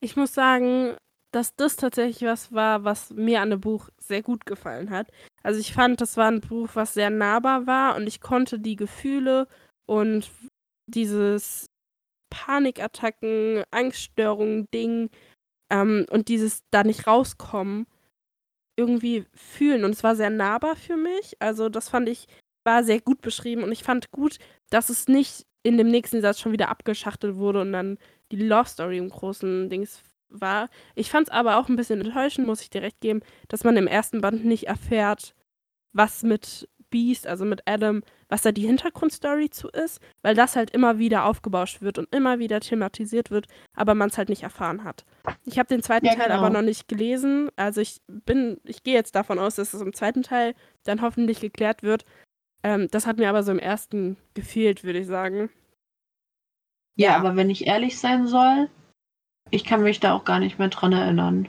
Ich 0.00 0.16
muss 0.16 0.34
sagen, 0.34 0.96
dass 1.32 1.54
das 1.56 1.76
tatsächlich 1.76 2.22
was 2.28 2.52
war, 2.52 2.84
was 2.84 3.10
mir 3.10 3.40
an 3.42 3.50
dem 3.50 3.60
Buch 3.60 3.90
sehr 3.98 4.22
gut 4.22 4.46
gefallen 4.46 4.90
hat. 4.90 5.10
Also 5.42 5.60
ich 5.60 5.72
fand, 5.72 6.00
das 6.00 6.16
war 6.16 6.30
ein 6.30 6.40
Buch, 6.40 6.70
was 6.74 6.94
sehr 6.94 7.10
nahbar 7.10 7.66
war 7.66 7.96
und 7.96 8.06
ich 8.06 8.20
konnte 8.20 8.58
die 8.58 8.76
Gefühle 8.76 9.46
und 9.86 10.30
dieses 10.86 11.66
Panikattacken, 12.30 13.64
Angststörungen, 13.70 14.66
Ding 14.72 15.10
ähm, 15.70 16.06
und 16.10 16.28
dieses 16.28 16.62
da 16.70 16.84
nicht 16.84 17.06
rauskommen 17.06 17.86
irgendwie 18.76 19.26
fühlen 19.34 19.84
und 19.84 19.90
es 19.90 20.04
war 20.04 20.14
sehr 20.14 20.30
nahbar 20.30 20.76
für 20.76 20.96
mich. 20.96 21.36
Also 21.40 21.68
das 21.68 21.88
fand 21.88 22.08
ich 22.08 22.26
war 22.64 22.84
sehr 22.84 23.00
gut 23.00 23.20
beschrieben 23.20 23.62
und 23.64 23.72
ich 23.72 23.82
fand 23.82 24.10
gut, 24.10 24.38
dass 24.70 24.90
es 24.90 25.08
nicht 25.08 25.46
in 25.62 25.76
dem 25.76 25.88
nächsten 25.88 26.20
Satz 26.20 26.40
schon 26.40 26.52
wieder 26.52 26.68
abgeschachtelt 26.68 27.36
wurde 27.36 27.60
und 27.60 27.72
dann 27.72 27.98
die 28.30 28.36
Love 28.36 28.68
Story 28.68 28.98
im 28.98 29.08
großen 29.08 29.68
Dings 29.68 30.02
war. 30.28 30.68
Ich 30.94 31.10
fand 31.10 31.28
es 31.28 31.32
aber 31.32 31.58
auch 31.58 31.68
ein 31.68 31.76
bisschen 31.76 32.00
enttäuschend, 32.00 32.46
muss 32.46 32.62
ich 32.62 32.70
dir 32.70 32.82
recht 32.82 33.00
geben, 33.00 33.20
dass 33.48 33.64
man 33.64 33.76
im 33.76 33.86
ersten 33.86 34.20
Band 34.20 34.44
nicht 34.44 34.66
erfährt, 34.66 35.34
was 35.92 36.22
mit 36.22 36.68
Beast, 36.90 37.26
also 37.26 37.44
mit 37.44 37.62
Adam, 37.66 38.02
was 38.28 38.42
da 38.42 38.52
die 38.52 38.66
Hintergrundstory 38.66 39.50
zu 39.50 39.68
ist, 39.68 40.00
weil 40.22 40.34
das 40.34 40.56
halt 40.56 40.70
immer 40.70 40.98
wieder 40.98 41.24
aufgebauscht 41.24 41.82
wird 41.82 41.98
und 41.98 42.14
immer 42.14 42.38
wieder 42.38 42.60
thematisiert 42.60 43.30
wird, 43.30 43.46
aber 43.74 43.94
man 43.94 44.08
es 44.08 44.18
halt 44.18 44.28
nicht 44.28 44.42
erfahren 44.42 44.84
hat. 44.84 45.04
Ich 45.44 45.58
habe 45.58 45.68
den 45.68 45.82
zweiten 45.82 46.06
ja, 46.06 46.14
Teil 46.14 46.28
genau. 46.28 46.38
aber 46.38 46.50
noch 46.50 46.62
nicht 46.62 46.88
gelesen, 46.88 47.50
also 47.56 47.80
ich 47.80 47.98
bin, 48.06 48.58
ich 48.64 48.82
gehe 48.82 48.94
jetzt 48.94 49.14
davon 49.14 49.38
aus, 49.38 49.56
dass 49.56 49.74
es 49.74 49.80
im 49.80 49.92
zweiten 49.92 50.22
Teil 50.22 50.54
dann 50.84 51.02
hoffentlich 51.02 51.40
geklärt 51.40 51.82
wird. 51.82 52.04
Ähm, 52.62 52.88
das 52.90 53.06
hat 53.06 53.18
mir 53.18 53.28
aber 53.28 53.42
so 53.42 53.52
im 53.52 53.58
ersten 53.58 54.16
gefehlt, 54.34 54.84
würde 54.84 54.98
ich 54.98 55.06
sagen. 55.06 55.50
Ja, 56.96 57.10
ja, 57.10 57.16
aber 57.16 57.36
wenn 57.36 57.50
ich 57.50 57.66
ehrlich 57.66 57.98
sein 57.98 58.26
soll, 58.26 58.68
ich 59.50 59.64
kann 59.64 59.82
mich 59.82 60.00
da 60.00 60.14
auch 60.14 60.24
gar 60.24 60.40
nicht 60.40 60.58
mehr 60.58 60.68
dran 60.68 60.92
erinnern. 60.92 61.48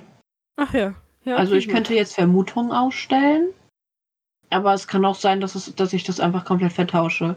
Ach 0.56 0.74
ja. 0.74 0.94
ja 1.24 1.36
also 1.36 1.56
ich 1.56 1.68
könnte 1.68 1.96
jetzt 1.96 2.14
Vermutungen 2.16 2.72
ausstellen, 2.72 3.50
aber 4.50 4.74
es 4.74 4.88
kann 4.88 5.06
auch 5.06 5.16
sein, 5.16 5.42
dass, 5.42 5.56
es, 5.56 5.74
dass 5.76 5.94
ich 5.94 6.04
das 6.04 6.20
einfach 6.20 6.46
komplett 6.46 6.74
vertausche. 6.74 7.36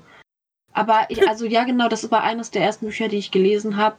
Aber 0.72 1.06
ich, 1.08 1.26
also 1.28 1.46
ja, 1.46 1.64
genau, 1.64 1.88
das 1.88 2.10
war 2.10 2.22
eines 2.22 2.50
der 2.50 2.62
ersten 2.62 2.86
Bücher, 2.86 3.08
die 3.08 3.18
ich 3.18 3.30
gelesen 3.30 3.76
habe, 3.76 3.96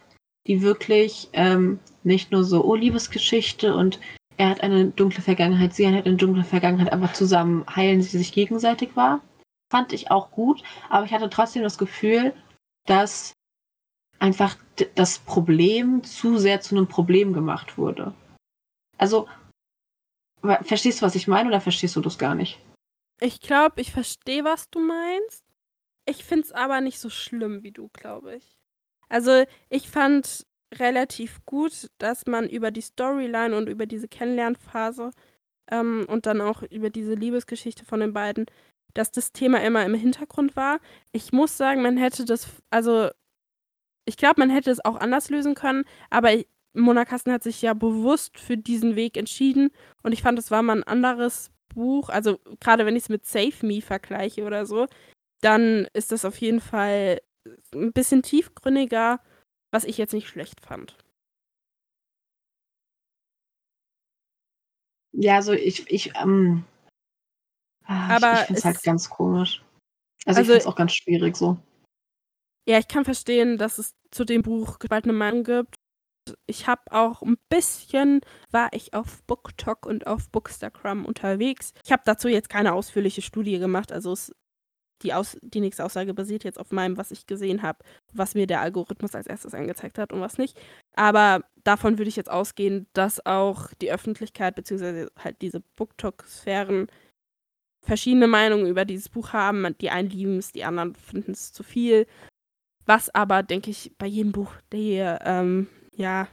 die 0.48 0.62
wirklich 0.62 1.30
ähm, 1.34 1.80
nicht 2.04 2.32
nur 2.32 2.44
so, 2.44 2.64
oh, 2.64 2.76
Liebesgeschichte 2.76 3.76
und 3.76 4.00
er 4.38 4.50
hat 4.50 4.62
eine 4.62 4.88
dunkle 4.88 5.22
Vergangenheit, 5.22 5.74
sie 5.74 5.88
hat 5.88 6.06
eine 6.06 6.18
dunkle 6.18 6.44
Vergangenheit, 6.44 6.92
aber 6.92 7.14
zusammen 7.14 7.66
heilen 7.74 8.02
sie 8.02 8.18
sich 8.18 8.34
gegenseitig 8.34 8.96
war. 8.96 9.22
Fand 9.74 9.92
ich 9.92 10.12
auch 10.12 10.30
gut, 10.30 10.62
aber 10.90 11.04
ich 11.04 11.12
hatte 11.12 11.32
trotzdem 11.32 11.64
das 11.64 11.80
Gefühl, 11.80 12.32
dass 12.86 13.34
einfach 14.20 14.56
das 14.94 15.18
Problem 15.18 16.04
zu 16.04 16.38
sehr 16.38 16.62
zu 16.62 16.76
einem 16.76 16.88
Problem 16.88 17.34
gemacht 17.34 17.76
wurde. 17.76 18.14
Also, 19.00 19.28
verstehst 20.62 21.02
du, 21.02 21.08
was 21.08 21.16
ich 21.16 21.28
meine, 21.28 21.50
oder 21.50 21.60
verstehst 21.60 21.96
du 21.96 22.02
das 22.02 22.20
gar 22.20 22.36
nicht? 22.36 22.60
Ich 23.20 23.42
glaube, 23.42 23.82
ich 23.82 23.92
verstehe, 23.92 24.44
was 24.44 24.70
du 24.70 24.80
meinst. 24.80 25.44
Ich 26.06 26.24
finde 26.24 26.44
es 26.44 26.52
aber 26.52 26.80
nicht 26.80 27.00
so 27.00 27.10
schlimm 27.10 27.64
wie 27.64 27.72
du, 27.72 27.90
glaube 27.94 28.36
ich. 28.36 28.60
Also, 29.10 29.44
ich 29.70 29.90
fand 29.90 30.46
relativ 30.76 31.44
gut, 31.48 31.90
dass 31.98 32.28
man 32.28 32.48
über 32.48 32.70
die 32.70 32.82
Storyline 32.82 33.58
und 33.58 33.68
über 33.70 33.88
diese 33.88 34.08
Kennenlernphase 34.08 35.10
ähm, 35.72 36.06
und 36.08 36.28
dann 36.28 36.42
auch 36.42 36.62
über 36.62 36.92
diese 36.92 37.16
Liebesgeschichte 37.16 37.86
von 37.86 38.02
den 38.02 38.14
beiden, 38.14 38.46
dass 38.94 39.12
das 39.12 39.32
Thema 39.32 39.62
immer 39.64 39.86
im 39.86 39.94
Hintergrund 39.94 40.56
war. 40.56 40.80
Ich 41.12 41.32
muss 41.32 41.58
sagen, 41.58 41.82
man 41.82 41.98
hätte 41.98 42.26
das, 42.26 42.48
also 42.70 43.10
ich 44.06 44.18
glaube, 44.18 44.40
man 44.40 44.50
hätte 44.50 44.72
es 44.72 44.84
auch 44.84 44.98
anders 44.98 45.30
lösen 45.30 45.56
können, 45.56 45.86
aber 46.10 46.32
Mona 46.74 47.06
Kasten 47.06 47.32
hat 47.32 47.44
sich 47.44 47.62
ja 47.62 47.74
bewusst 47.74 48.40
für 48.40 48.58
diesen 48.58 48.96
Weg 48.96 49.18
entschieden 49.18 49.70
und 50.02 50.12
ich 50.12 50.22
fand, 50.22 50.40
es 50.40 50.52
war 50.52 50.64
mal 50.64 50.78
ein 50.78 50.84
anderes 50.84 51.52
Buch. 51.74 52.10
Also, 52.10 52.40
gerade 52.60 52.86
wenn 52.86 52.96
ich 52.96 53.04
es 53.04 53.10
mit 53.10 53.26
Save 53.26 53.54
Me 53.66 53.82
vergleiche 53.82 54.44
oder 54.44 54.66
so, 54.66 54.88
dann 55.42 55.88
ist 55.94 56.12
das 56.12 56.26
auf 56.26 56.38
jeden 56.38 56.62
Fall 56.62 57.22
ein 57.74 57.94
bisschen 57.94 58.24
tiefgründiger, 58.24 59.20
was 59.72 59.84
ich 59.84 59.98
jetzt 59.98 60.14
nicht 60.14 60.28
schlecht 60.28 60.62
fand. 60.62 60.98
Ja, 65.14 65.36
also 65.36 65.54
ich, 65.54 65.90
ich, 65.92 66.14
ähm, 66.16 66.66
ah, 67.86 68.16
aber 68.16 68.34
ich, 68.34 68.40
ich 68.40 68.46
finde 68.46 68.60
es 68.60 68.66
halt 68.66 68.84
ganz 68.84 69.10
komisch. 69.10 69.64
Also, 70.26 70.40
also 70.40 70.42
ich 70.42 70.48
finde 70.48 70.60
es 70.60 70.68
auch 70.68 70.76
ganz 70.76 70.94
schwierig 70.94 71.36
so. 71.36 71.58
Ja, 72.68 72.80
ich 72.80 72.88
kann 72.88 73.04
verstehen, 73.04 73.58
dass 73.58 73.78
es 73.78 73.94
zu 74.12 74.24
dem 74.24 74.42
Buch 74.42 74.80
gespaltene 74.80 75.14
Meinung 75.14 75.44
gibt. 75.44 75.76
Ich 76.46 76.68
habe 76.68 76.82
auch 76.92 77.22
ein 77.22 77.38
bisschen, 77.50 78.22
war 78.50 78.70
ich 78.72 78.94
auf 78.94 79.22
BookTok 79.24 79.86
und 79.86 80.08
auf 80.08 80.30
Bookstagram 80.30 81.06
unterwegs. 81.06 81.74
Ich 81.84 81.92
habe 81.92 82.04
dazu 82.06 82.30
jetzt 82.30 82.50
keine 82.50 82.74
ausführliche 82.74 83.22
Studie 83.22 83.60
gemacht, 83.60 83.92
also 83.92 84.14
es, 84.14 84.34
die, 85.02 85.14
Aus, 85.14 85.38
die 85.42 85.60
nächste 85.60 85.84
Aussage 85.84 86.14
basiert 86.14 86.46
jetzt 86.46 86.60
auf 86.60 86.72
meinem, 86.72 86.96
was 86.96 87.12
ich 87.12 87.28
gesehen 87.28 87.62
habe, 87.62 87.80
was 88.14 88.36
mir 88.36 88.48
der 88.48 88.62
Algorithmus 88.62 89.16
als 89.16 89.28
erstes 89.28 89.54
angezeigt 89.54 89.98
hat 89.98 90.14
und 90.14 90.22
was 90.22 90.38
nicht. 90.38 90.58
Aber 90.96 91.44
davon 91.66 91.98
würde 91.98 92.08
ich 92.08 92.16
jetzt 92.16 92.32
ausgehen, 92.32 92.88
dass 92.94 93.26
auch 93.26 93.74
die 93.82 93.92
Öffentlichkeit 93.92 94.56
beziehungsweise 94.56 95.12
halt 95.20 95.42
diese 95.42 95.60
BookTok-Sphären 95.76 96.88
verschiedene 97.84 98.28
Meinungen 98.28 98.68
über 98.68 98.86
dieses 98.86 99.10
Buch 99.10 99.34
haben. 99.34 99.76
Die 99.80 99.90
einen 99.90 100.10
lieben 100.10 100.38
es, 100.38 100.52
die 100.52 100.64
anderen 100.64 100.96
finden 100.96 101.32
es 101.32 101.54
zu 101.54 101.64
viel. 101.64 102.08
Was 102.86 103.14
aber, 103.14 103.44
denke 103.44 103.72
ich, 103.72 103.92
bei 103.98 104.08
jedem 104.08 104.32
Buch, 104.32 104.52
der, 104.72 105.20
ähm, 105.24 105.68
ja, 105.96 106.28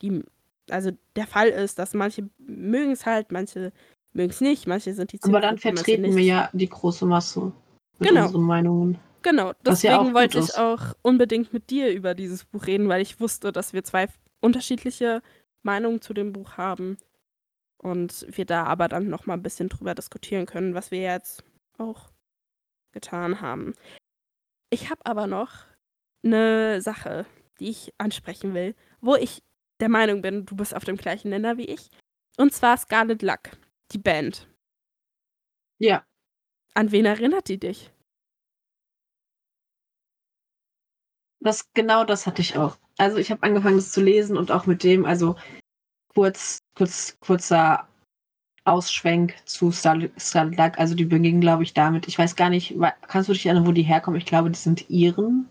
die, 0.00 0.22
also 0.70 0.90
der 1.16 1.26
Fall 1.26 1.48
ist, 1.48 1.78
dass 1.78 1.94
manche 1.94 2.28
mögen 2.38 2.92
es 2.92 3.04
halt, 3.04 3.32
manche 3.32 3.72
mögen 4.12 4.30
es 4.30 4.40
nicht, 4.40 4.66
manche 4.66 4.94
sind 4.94 5.12
die 5.12 5.22
Aber 5.22 5.40
dann 5.40 5.58
vertreten 5.58 6.14
wir 6.16 6.22
ja 6.22 6.48
die 6.52 6.68
große 6.68 7.04
Masse 7.04 7.52
mit 7.98 8.08
genau. 8.08 8.26
unseren 8.26 8.42
Meinungen. 8.42 8.98
Genau, 9.22 9.52
deswegen 9.64 10.06
ja 10.06 10.14
wollte 10.14 10.38
ich 10.38 10.54
auch 10.56 10.94
unbedingt 11.02 11.52
mit 11.52 11.70
dir 11.70 11.92
über 11.92 12.14
dieses 12.14 12.44
Buch 12.44 12.66
reden, 12.66 12.88
weil 12.88 13.00
ich 13.00 13.20
wusste, 13.20 13.52
dass 13.52 13.72
wir 13.72 13.82
zwei 13.82 14.08
unterschiedliche 14.40 15.22
Meinungen 15.62 16.02
zu 16.02 16.12
dem 16.12 16.32
Buch 16.32 16.58
haben. 16.58 16.98
Und 17.84 18.26
wir 18.28 18.46
da 18.46 18.64
aber 18.64 18.88
dann 18.88 19.08
noch 19.08 19.26
mal 19.26 19.34
ein 19.34 19.42
bisschen 19.42 19.68
drüber 19.68 19.94
diskutieren 19.94 20.46
können, 20.46 20.74
was 20.74 20.90
wir 20.90 21.00
jetzt 21.00 21.44
auch 21.76 22.10
getan 22.92 23.40
haben. 23.40 23.74
Ich 24.70 24.90
habe 24.90 25.04
aber 25.04 25.26
noch 25.26 25.66
eine 26.24 26.80
Sache, 26.80 27.26
die 27.60 27.68
ich 27.68 27.92
ansprechen 27.98 28.54
will, 28.54 28.74
wo 29.00 29.14
ich 29.16 29.42
der 29.80 29.90
Meinung 29.90 30.22
bin, 30.22 30.46
du 30.46 30.56
bist 30.56 30.74
auf 30.74 30.84
dem 30.84 30.96
gleichen 30.96 31.28
Nenner 31.28 31.58
wie 31.58 31.66
ich. 31.66 31.90
Und 32.38 32.54
zwar 32.54 32.78
Scarlet 32.78 33.20
Luck, 33.22 33.50
die 33.92 33.98
Band. 33.98 34.48
Ja. 35.78 36.04
An 36.72 36.90
wen 36.90 37.04
erinnert 37.04 37.48
die 37.48 37.58
dich? 37.58 37.92
Das, 41.40 41.70
genau 41.74 42.04
das 42.04 42.26
hatte 42.26 42.40
ich 42.40 42.56
auch. 42.56 42.78
Also 42.96 43.18
ich 43.18 43.30
habe 43.30 43.42
angefangen, 43.42 43.76
das 43.76 43.92
zu 43.92 44.00
lesen 44.00 44.38
und 44.38 44.50
auch 44.50 44.64
mit 44.64 44.82
dem, 44.82 45.04
also 45.04 45.36
kurz, 46.14 46.58
kurz, 46.76 47.16
kurzer 47.20 47.88
Ausschwenk 48.64 49.34
zu 49.44 49.72
Luck. 49.72 50.78
Also 50.78 50.94
die 50.94 51.04
beginnen, 51.04 51.40
glaube 51.40 51.62
ich, 51.62 51.74
damit. 51.74 52.08
Ich 52.08 52.18
weiß 52.18 52.36
gar 52.36 52.50
nicht, 52.50 52.74
kannst 53.08 53.28
du 53.28 53.32
dich 53.32 53.46
erinnern, 53.46 53.66
wo 53.66 53.72
die 53.72 53.82
herkommen? 53.82 54.18
Ich 54.18 54.26
glaube, 54.26 54.50
die 54.50 54.58
sind 54.58 54.88
Iren. 54.88 55.48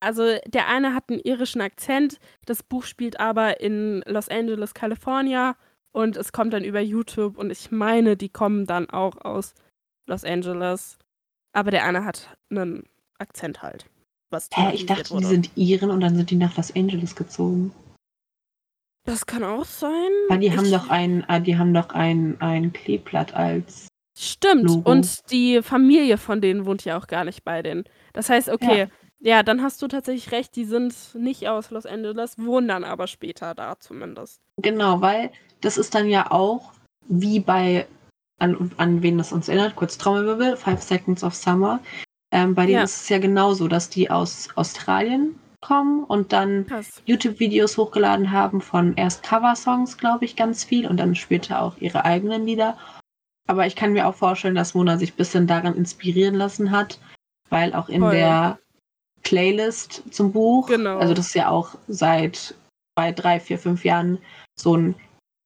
Also 0.00 0.36
der 0.46 0.68
eine 0.68 0.94
hat 0.94 1.04
einen 1.08 1.20
irischen 1.20 1.60
Akzent, 1.60 2.18
das 2.44 2.62
Buch 2.62 2.84
spielt 2.84 3.18
aber 3.18 3.60
in 3.60 4.02
Los 4.06 4.28
Angeles, 4.28 4.74
California 4.74 5.56
und 5.92 6.16
es 6.16 6.32
kommt 6.32 6.52
dann 6.52 6.64
über 6.64 6.80
YouTube 6.80 7.38
und 7.38 7.50
ich 7.50 7.70
meine, 7.70 8.16
die 8.16 8.28
kommen 8.28 8.66
dann 8.66 8.90
auch 8.90 9.16
aus 9.24 9.54
Los 10.06 10.24
Angeles. 10.24 10.98
Aber 11.52 11.70
der 11.70 11.84
eine 11.84 12.04
hat 12.04 12.36
einen 12.50 12.84
Akzent 13.18 13.62
halt. 13.62 13.86
Was 14.30 14.50
Hä, 14.52 14.74
ich 14.74 14.84
dachte, 14.84 15.10
wurde. 15.10 15.22
die 15.22 15.26
sind 15.26 15.50
Iren 15.56 15.90
und 15.90 16.00
dann 16.00 16.14
sind 16.16 16.30
die 16.30 16.36
nach 16.36 16.56
Los 16.56 16.74
Angeles 16.76 17.16
gezogen. 17.16 17.72
Das 19.06 19.24
kann 19.26 19.44
auch 19.44 19.64
sein. 19.64 20.10
Weil 20.28 20.40
die 20.40 20.48
ich 20.48 20.56
haben 20.56 20.70
doch 20.70 20.90
ein, 20.90 21.24
äh, 21.28 21.40
die 21.40 21.56
haben 21.56 21.72
doch 21.72 21.90
ein, 21.90 22.36
ein 22.40 22.72
Kleeblatt 22.72 23.34
als. 23.34 23.88
Stimmt. 24.18 24.64
Logo. 24.64 24.90
Und 24.90 25.30
die 25.30 25.62
Familie 25.62 26.18
von 26.18 26.40
denen 26.40 26.66
wohnt 26.66 26.84
ja 26.84 26.98
auch 26.98 27.06
gar 27.06 27.24
nicht 27.24 27.44
bei 27.44 27.62
denen. 27.62 27.84
Das 28.12 28.28
heißt, 28.28 28.48
okay, 28.48 28.78
ja. 28.78 28.86
Ja, 29.20 29.42
dann 29.42 29.62
hast 29.62 29.80
du 29.82 29.88
tatsächlich 29.88 30.30
recht, 30.32 30.54
die 30.56 30.64
sind 30.64 30.94
nicht 31.14 31.48
aus 31.48 31.70
Los 31.70 31.86
Angeles, 31.86 32.38
wohnen 32.38 32.68
dann 32.68 32.84
aber 32.84 33.06
später 33.06 33.54
da 33.54 33.78
zumindest. 33.78 34.40
Genau, 34.60 35.00
weil 35.00 35.30
das 35.62 35.78
ist 35.78 35.94
dann 35.94 36.08
ja 36.08 36.30
auch 36.30 36.72
wie 37.08 37.40
bei, 37.40 37.86
an, 38.38 38.70
an 38.76 39.02
wen 39.02 39.18
das 39.18 39.32
uns 39.32 39.48
erinnert, 39.48 39.76
kurz 39.76 39.96
Trommelwirbel, 39.98 40.56
Five 40.56 40.82
Seconds 40.82 41.24
of 41.24 41.34
Summer. 41.34 41.80
Ähm, 42.30 42.54
bei 42.54 42.66
denen 42.66 42.78
ja. 42.78 42.84
ist 42.84 43.02
es 43.02 43.08
ja 43.08 43.18
genauso, 43.18 43.68
dass 43.68 43.88
die 43.88 44.10
aus 44.10 44.48
Australien 44.54 45.38
kommen 45.66 46.04
und 46.04 46.32
dann 46.32 46.66
YouTube-Videos 47.06 47.76
hochgeladen 47.76 48.30
haben 48.30 48.60
von 48.60 48.94
erst 48.94 49.24
Cover-Songs, 49.24 49.98
glaube 49.98 50.24
ich, 50.24 50.36
ganz 50.36 50.62
viel 50.62 50.86
und 50.86 50.96
dann 50.98 51.16
später 51.16 51.60
auch 51.60 51.76
ihre 51.78 52.04
eigenen 52.04 52.46
Lieder. 52.46 52.78
Aber 53.48 53.66
ich 53.66 53.74
kann 53.74 53.92
mir 53.92 54.06
auch 54.06 54.14
vorstellen, 54.14 54.54
dass 54.54 54.74
Mona 54.74 54.96
sich 54.96 55.12
ein 55.12 55.16
bisschen 55.16 55.48
daran 55.48 55.74
inspirieren 55.74 56.36
lassen 56.36 56.70
hat, 56.70 57.00
weil 57.50 57.74
auch 57.74 57.88
in 57.88 58.00
Voll. 58.00 58.14
der 58.14 58.60
Playlist 59.24 60.04
zum 60.12 60.30
Buch. 60.30 60.68
Genau. 60.68 60.98
Also 60.98 61.14
das 61.14 61.26
ist 61.28 61.34
ja 61.34 61.48
auch 61.48 61.74
seit 61.88 62.54
zwei, 62.96 63.10
drei, 63.10 63.40
vier, 63.40 63.58
fünf 63.58 63.84
Jahren 63.84 64.18
so 64.54 64.76
ein 64.76 64.94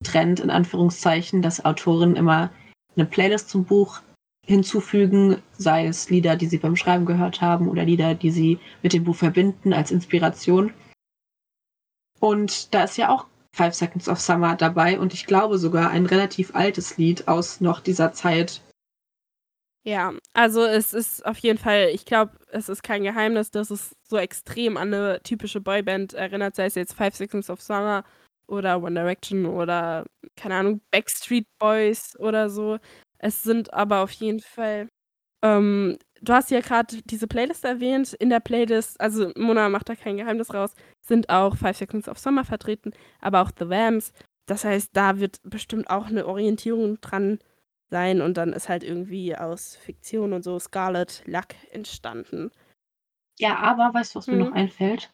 Trend 0.05 0.41
in 0.41 0.51
Anführungszeichen, 0.51 1.41
dass 1.41 1.65
Autoren 1.65 2.15
immer 2.15 2.51
eine 2.95 3.07
Playlist 3.07 3.49
zum 3.49 3.65
Buch 3.65 4.03
hinzufügen, 4.47 5.43
sei 5.53 5.87
es 5.87 6.11
Lieder, 6.11 6.37
die 6.37 6.47
sie 6.47 6.59
beim 6.59 6.77
Schreiben 6.77 7.07
gehört 7.07 7.41
haben 7.41 7.69
oder 7.69 7.85
Lieder, 7.85 8.15
die 8.15 8.31
sie 8.31 8.59
mit 8.83 8.93
dem 8.93 9.05
Buch 9.05 9.17
verbinden 9.17 9.73
als 9.73 9.91
Inspiration. 9.91 10.73
Und 12.19 12.75
da 12.75 12.85
ist 12.85 12.99
ja 12.99 13.11
auch 13.11 13.27
Five 13.53 13.75
Seconds 13.75 14.09
of 14.09 14.21
Summer 14.21 14.57
dabei 14.57 14.99
und 14.99 15.15
ich 15.15 15.27
glaube 15.27 15.59
sogar 15.59 15.91
ein 15.91 16.07
relativ 16.07 16.55
altes 16.55 16.97
Lied 16.99 17.27
aus 17.29 17.61
noch 17.61 17.81
dieser 17.81 18.13
Zeit, 18.13 18.63
ja, 19.83 20.13
also 20.35 20.65
es 20.65 20.93
ist 20.93 21.25
auf 21.25 21.39
jeden 21.39 21.59
Fall, 21.59 21.89
ich 21.95 22.05
glaube, 22.05 22.33
es 22.51 22.69
ist 22.69 22.83
kein 22.83 23.03
Geheimnis, 23.03 23.51
dass 23.51 23.71
es 23.71 23.97
so 24.03 24.19
extrem 24.19 24.77
an 24.77 24.93
eine 24.93 25.23
typische 25.23 25.61
Boyband 25.63 26.13
erinnert, 26.13 26.55
sei 26.55 26.67
es 26.67 26.75
jetzt 26.75 26.93
Five 26.93 27.17
Seconds 27.17 27.49
of 27.49 27.63
Summer 27.63 28.05
oder 28.47 28.83
One 28.83 28.95
Direction 28.95 29.47
oder, 29.47 30.05
keine 30.37 30.57
Ahnung, 30.57 30.83
Backstreet 30.91 31.47
Boys 31.59 32.15
oder 32.19 32.51
so. 32.51 32.79
Es 33.23 33.43
sind 33.43 33.73
aber 33.75 34.03
auf 34.03 34.13
jeden 34.13 34.41
Fall, 34.41 34.89
ähm, 35.43 35.99
du 36.23 36.33
hast 36.33 36.51
ja 36.51 36.61
gerade 36.61 37.03
diese 37.05 37.27
Playlist 37.27 37.65
erwähnt. 37.65 38.15
In 38.15 38.31
der 38.31 38.41
Playlist, 38.41 38.99
also 39.01 39.31
Mona 39.37 39.69
macht 39.69 39.91
da 39.91 39.95
kein 39.95 40.17
Geheimnis 40.17 40.55
raus, 40.55 40.75
sind 41.03 41.29
auch 41.29 41.55
Five 41.57 41.77
Seconds 41.77 42.09
of 42.09 42.19
Summer 42.19 42.45
vertreten, 42.45 42.93
aber 43.21 43.43
auch 43.43 43.51
The 43.59 43.69
Vamps. 43.69 44.13
Das 44.47 44.65
heißt, 44.65 44.91
da 44.95 45.21
wird 45.21 45.39
bestimmt 45.43 45.91
auch 45.91 46.07
eine 46.07 46.27
Orientierung 46.27 47.01
dran 47.03 47.39
sein 47.91 48.23
und 48.23 48.37
dann 48.37 48.55
ist 48.55 48.69
halt 48.69 48.85
irgendwie 48.85 49.37
aus 49.37 49.77
Fiktion 49.77 50.33
und 50.33 50.43
so 50.43 50.59
Scarlet 50.59 51.23
Luck 51.27 51.49
entstanden. 51.73 52.51
Ja, 53.39 53.59
aber 53.59 53.93
weißt 53.93 54.15
du, 54.15 54.19
was 54.19 54.27
hm. 54.29 54.35
mir 54.35 54.45
noch 54.45 54.51
mhm. 54.51 54.57
einfällt? 54.57 55.13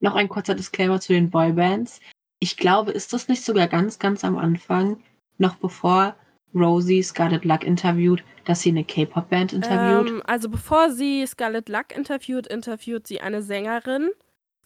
Noch 0.00 0.16
ein 0.16 0.28
kurzer 0.28 0.56
Disclaimer 0.56 1.00
zu 1.00 1.12
den 1.12 1.30
Boybands. 1.30 2.00
Ich 2.40 2.56
glaube, 2.56 2.90
ist 2.90 3.12
das 3.12 3.28
nicht 3.28 3.44
sogar 3.44 3.68
ganz, 3.68 4.00
ganz 4.00 4.24
am 4.24 4.36
Anfang, 4.36 5.00
noch 5.38 5.54
bevor 5.56 6.16
Rosie 6.54 7.02
Scarlet 7.02 7.44
Luck 7.44 7.64
interviewt, 7.64 8.22
dass 8.44 8.60
sie 8.62 8.70
eine 8.70 8.84
K-Pop-Band 8.84 9.52
interviewt? 9.52 10.08
Ähm, 10.08 10.22
also 10.26 10.48
bevor 10.48 10.90
sie 10.90 11.26
Scarlet 11.26 11.68
Luck 11.68 11.96
interviewt, 11.96 12.46
interviewt 12.46 13.06
sie 13.06 13.20
eine 13.20 13.42
Sängerin. 13.42 14.10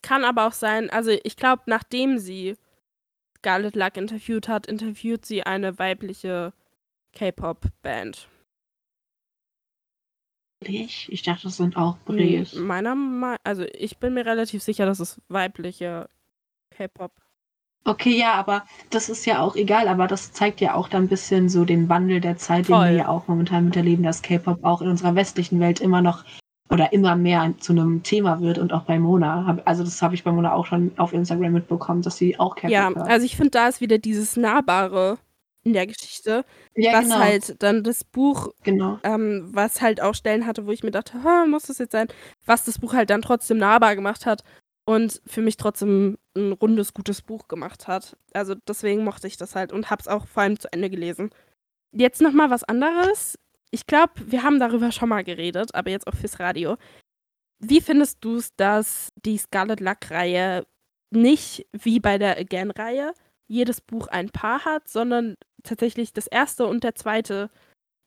Kann 0.03 0.25
aber 0.25 0.46
auch 0.46 0.53
sein, 0.53 0.90
also 0.90 1.11
ich 1.25 1.37
glaube, 1.37 1.62
nachdem 1.66 2.18
sie 2.18 2.57
Scarlet 3.38 3.77
Luck 3.77 3.96
interviewt 3.96 4.49
hat, 4.49 4.66
interviewt 4.66 5.25
sie 5.25 5.42
eine 5.42 5.79
weibliche 5.79 6.53
K-Pop-Band. 7.12 8.29
Ich? 10.61 11.11
Ich 11.12 11.22
dachte, 11.22 11.44
das 11.44 11.57
sind 11.59 11.77
auch 11.77 11.99
Brees. 11.99 12.55
Meiner 12.55 12.94
Meinung 12.94 13.38
also 13.44 13.64
ich 13.75 13.99
bin 13.99 14.14
mir 14.14 14.27
relativ 14.27 14.62
sicher, 14.62 14.87
dass 14.87 15.01
es 15.01 15.20
weibliche 15.29 16.09
K-Pop. 16.70 17.12
Okay, 17.87 18.18
ja, 18.18 18.35
aber 18.35 18.64
das 18.90 19.09
ist 19.09 19.27
ja 19.27 19.40
auch 19.40 19.55
egal, 19.55 19.87
aber 19.87 20.09
das 20.09 20.33
zeigt 20.33 20.61
ja 20.61 20.75
auch 20.75 20.88
dann 20.88 21.05
ein 21.05 21.09
bisschen 21.09 21.49
so 21.49 21.64
den 21.64 21.88
Wandel 21.88 22.20
der 22.20 22.37
Zeit, 22.37 22.66
Voll. 22.66 22.85
den 22.85 22.90
wir 22.90 22.99
ja 22.99 23.09
auch 23.09 23.29
momentan 23.29 23.66
miterleben, 23.66 24.05
dass 24.05 24.22
K-Pop 24.22 24.64
auch 24.64 24.83
in 24.83 24.88
unserer 24.88 25.14
westlichen 25.14 25.61
Welt 25.61 25.81
immer 25.81 26.03
noch 26.03 26.25
oder 26.68 26.92
immer 26.92 27.14
mehr 27.14 27.55
zu 27.61 27.72
einem 27.72 28.03
Thema 28.03 28.40
wird 28.40 28.59
und 28.59 28.72
auch 28.72 28.83
bei 28.83 28.99
Mona. 28.99 29.61
Also 29.64 29.85
das 29.85 30.03
habe 30.03 30.16
ich 30.16 30.25
bei 30.25 30.33
Mona 30.33 30.53
auch 30.53 30.66
schon 30.66 30.90
auf 30.96 31.12
Instagram 31.12 31.53
mitbekommen, 31.53 32.03
dass 32.03 32.16
sie 32.16 32.40
auch 32.40 32.57
K-Pop 32.57 32.70
Ja, 32.70 32.88
hört. 32.92 33.09
also 33.09 33.25
ich 33.25 33.37
finde, 33.37 33.51
da 33.51 33.68
ist 33.68 33.81
wieder 33.81 33.99
dieses 33.99 34.37
Nahbare 34.37 35.18
in 35.62 35.72
der 35.72 35.87
Geschichte, 35.87 36.44
ja, 36.75 36.92
was 36.92 37.05
genau. 37.05 37.18
halt 37.18 37.62
dann 37.62 37.85
das 37.85 38.03
Buch, 38.03 38.49
genau. 38.64 38.99
ähm, 39.05 39.49
was 39.53 39.81
halt 39.81 40.01
auch 40.01 40.14
Stellen 40.14 40.46
hatte, 40.46 40.66
wo 40.66 40.72
ich 40.72 40.83
mir 40.83 40.92
dachte, 40.92 41.18
muss 41.49 41.64
das 41.64 41.79
jetzt 41.79 41.92
sein, 41.92 42.09
was 42.46 42.64
das 42.64 42.79
Buch 42.79 42.94
halt 42.94 43.11
dann 43.11 43.22
trotzdem 43.22 43.59
nahbar 43.59 43.94
gemacht 43.94 44.27
hat 44.27 44.42
und 44.85 45.20
für 45.27 45.42
mich 45.42 45.57
trotzdem 45.57 46.18
ein 46.37 46.53
rundes, 46.53 46.94
gutes 46.94 47.22
Buch 47.22 47.49
gemacht 47.49 47.88
hat. 47.88 48.16
Also 48.33 48.55
deswegen 48.55 49.05
mochte 49.05 49.27
ich 49.27 49.37
das 49.37 49.55
halt 49.55 49.72
und 49.72 49.90
hab's 49.90 50.09
auch 50.09 50.27
vor 50.27 50.42
allem 50.42 50.59
zu 50.59 50.72
Ende 50.72 50.90
gelesen. 50.90 51.31
Jetzt 51.92 52.20
nochmal 52.20 52.51
was 52.51 52.64
anderes. 52.64 53.38
Ich 53.70 53.87
glaube, 53.87 54.12
wir 54.27 54.42
haben 54.42 54.61
darüber 54.61 54.92
schon 54.92 55.09
mal 55.09 55.25
geredet, 55.25 55.75
aber 55.75 55.90
jetzt 55.90 56.07
auch 56.07 56.14
fürs 56.14 56.38
Radio. 56.38 56.77
Wie 57.59 57.81
findest 57.81 58.25
du 58.25 58.37
es, 58.37 58.55
dass 58.57 59.11
die 59.25 59.38
Scarlet 59.38 59.81
Luck-Reihe 59.81 60.66
nicht 61.11 61.66
wie 61.72 62.01
bei 62.01 62.18
der 62.18 62.38
Again-Reihe 62.38 63.12
jedes 63.49 63.81
Buch 63.81 64.09
ein 64.09 64.31
Paar 64.31 64.64
hat, 64.64 64.88
sondern 64.88 65.37
tatsächlich 65.62 66.12
das 66.12 66.27
erste 66.27 66.66
und 66.66 66.85
der 66.85 66.94
zweite, 66.94 67.51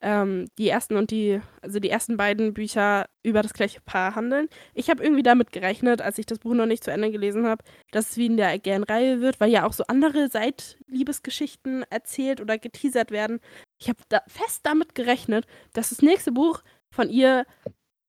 ähm, 0.01 0.47
die 0.57 0.69
ersten 0.69 0.95
und 0.95 1.11
die, 1.11 1.41
also 1.61 1.79
die 1.79 1.89
ersten 1.89 2.17
beiden 2.17 2.53
Bücher 2.53 3.05
über 3.23 3.41
das 3.41 3.53
gleiche 3.53 3.81
Paar 3.81 4.15
handeln. 4.15 4.47
Ich 4.73 4.89
habe 4.89 5.03
irgendwie 5.03 5.23
damit 5.23 5.51
gerechnet, 5.51 6.01
als 6.01 6.17
ich 6.17 6.25
das 6.25 6.39
Buch 6.39 6.53
noch 6.53 6.65
nicht 6.65 6.83
zu 6.83 6.91
Ende 6.91 7.11
gelesen 7.11 7.45
habe, 7.45 7.63
dass 7.91 8.11
es 8.11 8.17
wie 8.17 8.27
in 8.27 8.37
der 8.37 8.49
Again-Reihe 8.49 9.21
wird, 9.21 9.39
weil 9.39 9.51
ja 9.51 9.65
auch 9.65 9.73
so 9.73 9.83
andere 9.87 10.29
Seitliebesgeschichten 10.29 11.83
erzählt 11.89 12.39
oder 12.41 12.57
geteasert 12.57 13.11
werden. 13.11 13.39
Ich 13.77 13.89
habe 13.89 13.99
da 14.09 14.21
fest 14.27 14.61
damit 14.63 14.95
gerechnet, 14.95 15.45
dass 15.73 15.89
das 15.89 16.01
nächste 16.01 16.31
Buch 16.31 16.61
von 16.89 17.09
ihr 17.09 17.45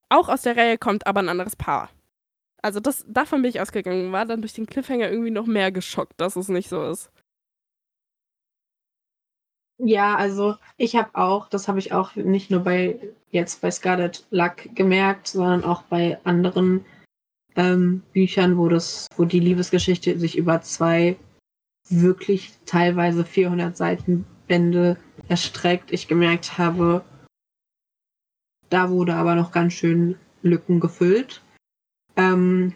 auch 0.09 0.29
aus 0.29 0.43
der 0.43 0.57
Reihe 0.57 0.79
kommt, 0.79 1.07
aber 1.07 1.21
ein 1.21 1.29
anderes 1.29 1.57
Paar. 1.57 1.91
Also 2.63 2.79
das, 2.79 3.05
davon 3.09 3.43
bin 3.43 3.51
ich 3.51 3.61
ausgegangen, 3.61 4.13
war 4.13 4.27
dann 4.27 4.43
durch 4.43 4.53
den 4.53 4.67
Cliffhanger 4.67 5.11
irgendwie 5.11 5.31
noch 5.31 5.47
mehr 5.47 5.73
geschockt, 5.73 6.21
dass 6.21 6.37
es 6.37 6.49
nicht 6.49 6.69
so 6.69 6.91
ist. 6.91 7.11
Ja, 9.83 10.17
also 10.17 10.57
ich 10.77 10.95
habe 10.97 11.11
auch, 11.15 11.49
das 11.49 11.67
habe 11.67 11.79
ich 11.79 11.93
auch 11.93 12.15
nicht 12.15 12.51
nur 12.51 12.61
bei 12.61 12.99
jetzt 13.31 13.63
bei 13.63 13.71
Scarlet 13.71 14.27
Luck 14.31 14.69
gemerkt, 14.75 15.29
sondern 15.29 15.65
auch 15.65 15.83
bei 15.83 16.19
anderen 16.25 16.85
ähm, 17.57 18.03
Büchern, 18.13 18.59
wo 18.59 18.69
das, 18.69 19.07
wo 19.17 19.25
die 19.25 19.41
Liebesgeschichte 19.41 20.19
sich 20.19 20.37
über 20.37 20.61
zwei 20.63 21.17
wirklich 21.89 22.53
teilweise 22.67 23.25
400 23.25 23.77
Seiten 23.77 24.27
Bände 24.49 24.97
erstreckt. 25.29 25.93
Ich 25.93 26.09
gemerkt 26.09 26.59
habe, 26.59 27.05
da 28.69 28.91
wurde 28.91 29.15
aber 29.15 29.35
noch 29.35 29.51
ganz 29.51 29.73
schön 29.73 30.17
Lücken 30.43 30.81
gefüllt. 30.81 31.43
Ähm, 32.17 32.75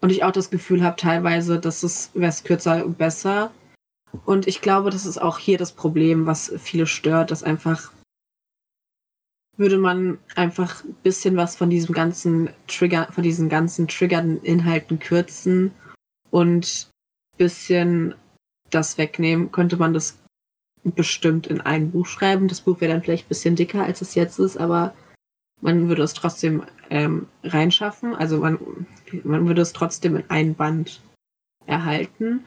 und 0.00 0.10
ich 0.10 0.24
auch 0.24 0.32
das 0.32 0.50
Gefühl 0.50 0.82
habe 0.82 0.96
teilweise, 0.96 1.58
dass 1.58 1.82
es 1.82 2.10
wäre 2.14 2.32
kürzer 2.44 2.86
besser. 2.88 3.50
Und 4.24 4.46
ich 4.46 4.60
glaube, 4.60 4.90
das 4.90 5.06
ist 5.06 5.18
auch 5.18 5.38
hier 5.38 5.58
das 5.58 5.72
Problem, 5.72 6.26
was 6.26 6.52
viele 6.58 6.86
stört, 6.86 7.30
dass 7.30 7.42
einfach 7.42 7.92
würde 9.56 9.76
man 9.76 10.18
einfach 10.36 10.84
ein 10.84 10.94
bisschen 11.02 11.36
was 11.36 11.56
von 11.56 11.68
diesem 11.68 11.92
ganzen 11.92 12.50
Trigger, 12.68 13.08
von 13.10 13.24
diesen 13.24 13.48
ganzen 13.48 13.88
triggernden 13.88 14.42
Inhalten 14.42 15.00
kürzen 15.00 15.72
und 16.30 16.88
ein 17.32 17.38
bisschen 17.38 18.14
das 18.70 18.98
wegnehmen, 18.98 19.50
könnte 19.50 19.76
man 19.76 19.92
das 19.92 20.16
bestimmt 20.84 21.48
in 21.48 21.60
ein 21.60 21.90
Buch 21.90 22.06
schreiben. 22.06 22.48
Das 22.48 22.60
Buch 22.60 22.80
wäre 22.80 22.92
dann 22.92 23.02
vielleicht 23.02 23.26
ein 23.26 23.28
bisschen 23.28 23.56
dicker, 23.56 23.82
als 23.82 24.00
es 24.00 24.14
jetzt 24.14 24.38
ist, 24.38 24.56
aber 24.56 24.94
man 25.60 25.88
würde 25.88 26.02
es 26.02 26.14
trotzdem 26.14 26.62
ähm, 26.88 27.26
reinschaffen. 27.42 28.14
Also 28.14 28.38
man, 28.38 28.86
man 29.24 29.46
würde 29.46 29.62
es 29.62 29.72
trotzdem 29.72 30.16
in 30.16 30.24
ein 30.28 30.54
Band 30.54 31.02
erhalten. 31.66 32.44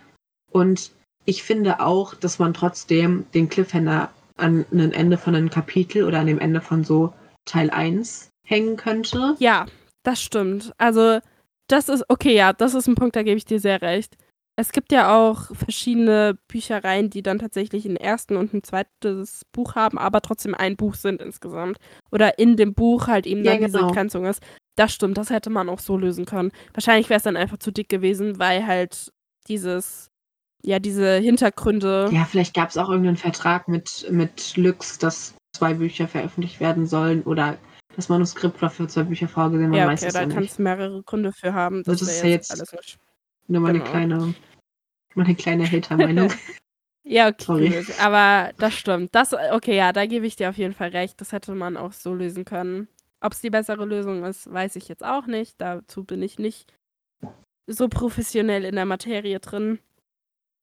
Und 0.50 0.92
ich 1.26 1.44
finde 1.44 1.80
auch, 1.80 2.16
dass 2.16 2.40
man 2.40 2.54
trotzdem 2.54 3.26
den 3.34 3.50
Cliffhanger 3.50 4.10
an 4.38 4.66
ein 4.72 4.92
Ende 4.92 5.18
von 5.18 5.36
einem 5.36 5.50
Kapitel 5.50 6.04
oder 6.04 6.20
an 6.20 6.28
dem 6.28 6.40
Ende 6.40 6.62
von 6.62 6.84
so 6.84 7.14
Teil 7.46 7.70
1 7.70 8.30
hängen 8.46 8.76
könnte. 8.76 9.36
Ja, 9.40 9.66
das 10.04 10.22
stimmt. 10.22 10.74
Also, 10.78 11.20
das 11.68 11.90
ist, 11.90 12.04
okay, 12.10 12.36
ja, 12.36 12.54
das 12.54 12.74
ist 12.74 12.88
ein 12.88 12.96
Punkt, 12.96 13.16
da 13.16 13.24
gebe 13.24 13.38
ich 13.38 13.46
dir 13.46 13.60
sehr 13.60 13.82
recht. 13.82 14.18
Es 14.58 14.74
gibt 14.74 14.92
ja 14.92 15.16
auch 15.16 15.56
verschiedene 15.56 16.38
Büchereien, 16.48 17.10
die 17.10 17.24
dann 17.24 17.40
tatsächlich 17.40 17.86
ein 17.86 17.96
ersten 17.96 18.36
und 18.36 18.54
ein 18.54 18.64
zweites 18.64 19.46
Buch 19.54 19.76
haben, 19.76 19.98
aber 19.98 20.22
trotzdem 20.22 20.54
ein 20.54 20.76
Buch 20.76 20.96
sind 20.96 21.22
insgesamt. 21.22 21.78
Oder 22.12 22.38
in 22.38 22.58
dem 22.58 22.74
Buch 22.74 23.08
halt 23.08 23.26
eben 23.26 23.44
Ja, 23.44 23.54
dann 23.54 23.62
diese 23.64 23.78
genau. 23.78 23.88
Begrenzung 23.88 24.26
ist. 24.26 24.44
Das 24.76 24.94
stimmt, 24.94 25.18
das 25.18 25.30
hätte 25.30 25.50
man 25.50 25.70
auch 25.70 25.80
so 25.80 25.98
lösen 25.98 26.26
können. 26.26 26.52
Wahrscheinlich 26.74 27.10
wäre 27.10 27.18
es 27.18 27.24
dann 27.24 27.38
einfach 27.38 27.58
zu 27.58 27.72
dick 27.72 27.90
gewesen, 27.90 28.40
weil 28.40 28.68
halt 28.68 29.12
dieses, 29.48 30.11
ja, 30.64 30.80
diese 30.80 31.16
Hintergründe. 31.18 32.10
Ja, 32.12 32.26
vielleicht 32.26 32.54
gab 32.54 32.70
es 32.70 32.78
auch 32.78 32.90
irgendeinen 32.90 33.18
Vertrag 33.18 33.68
mit, 33.68 34.08
mit 34.12 34.56
Lux, 34.58 34.98
dass 34.98 35.34
zwei 35.56 35.74
Bücher 35.74 36.08
veröffentlicht 36.08 36.60
werden 36.60 36.86
sollen 36.88 37.24
oder 37.24 37.58
das 37.96 38.08
Manuskript 38.10 38.62
war 38.62 38.70
für 38.70 38.88
zwei 38.88 39.04
Bücher 39.04 39.28
vorgesehen, 39.28 39.70
man 39.70 39.80
Ja, 39.80 39.88
weiß 39.88 40.02
okay, 40.02 40.08
es 40.08 40.14
da 40.14 40.26
kannst 40.26 40.60
du 40.60 40.64
mehrere 40.64 41.04
Gründe 41.04 41.34
für 41.34 41.54
haben. 41.54 41.84
Das 41.84 42.00
Das, 42.00 42.08
ist 42.10 42.24
ja 42.24 42.30
jetzt 42.30 42.52
jetzt- 42.58 42.74
alles. 42.74 42.98
Nur 43.48 43.62
meine 43.62 43.80
genau. 43.80 43.92
kleine, 43.92 44.34
meine 45.16 45.36
kleine 45.36 45.70
Hater-Meinung. 45.70 46.30
Ja, 47.04 47.30
okay, 47.30 47.44
Sorry. 47.44 47.86
aber 48.00 48.52
das 48.60 48.76
stimmt. 48.76 49.16
Das, 49.16 49.34
okay, 49.34 49.76
ja, 49.76 49.92
da 49.92 50.06
gebe 50.06 50.28
ich 50.28 50.36
dir 50.36 50.50
auf 50.50 50.58
jeden 50.58 50.76
Fall 50.76 50.90
recht. 50.90 51.20
Das 51.20 51.32
hätte 51.32 51.56
man 51.56 51.76
auch 51.76 51.94
so 51.94 52.14
lösen 52.14 52.46
können. 52.46 52.88
Ob 53.22 53.34
es 53.34 53.42
die 53.42 53.50
bessere 53.50 53.86
Lösung 53.86 54.24
ist, 54.24 54.54
weiß 54.54 54.76
ich 54.76 54.88
jetzt 54.88 55.04
auch 55.04 55.26
nicht. 55.26 55.56
Dazu 55.60 56.04
bin 56.04 56.22
ich 56.22 56.38
nicht 56.38 56.72
so 57.66 57.88
professionell 57.90 58.64
in 58.66 58.76
der 58.76 58.86
Materie 58.86 59.40
drin. 59.40 59.80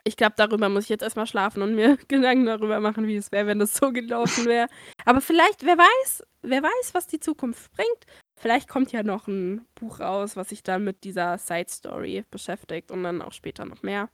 Ich 0.08 0.16
glaube, 0.16 0.32
darüber 0.38 0.70
muss 0.70 0.84
ich 0.84 0.88
jetzt 0.88 1.02
erstmal 1.02 1.26
schlafen 1.26 1.60
und 1.60 1.74
mir 1.74 1.98
Gedanken 2.08 2.46
darüber 2.46 2.80
machen, 2.80 3.06
wie 3.06 3.16
es 3.16 3.30
wäre, 3.30 3.46
wenn 3.46 3.58
das 3.58 3.74
so 3.74 3.92
gelaufen 3.92 4.46
wäre. 4.46 4.66
Aber 5.04 5.20
vielleicht, 5.20 5.66
wer 5.66 5.76
weiß, 5.76 6.24
wer 6.40 6.62
weiß, 6.62 6.94
was 6.94 7.06
die 7.06 7.20
Zukunft 7.20 7.70
bringt. 7.72 8.06
Vielleicht 8.40 8.68
kommt 8.68 8.90
ja 8.90 9.02
noch 9.02 9.28
ein 9.28 9.66
Buch 9.74 10.00
raus, 10.00 10.34
was 10.34 10.48
sich 10.48 10.62
dann 10.62 10.82
mit 10.82 11.04
dieser 11.04 11.36
Side 11.36 11.68
Story 11.68 12.24
beschäftigt 12.30 12.90
und 12.90 13.02
dann 13.02 13.20
auch 13.20 13.32
später 13.32 13.66
noch 13.66 13.82
mehr. 13.82 14.08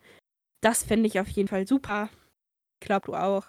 Das 0.63 0.83
fände 0.83 1.07
ich 1.07 1.21
auf 1.21 1.29
jeden 1.29 1.49
Fall 1.49 1.65
super. 1.65 2.09
Ich 2.81 2.87
glaube, 2.87 3.07
du 3.07 3.15
auch. 3.15 3.47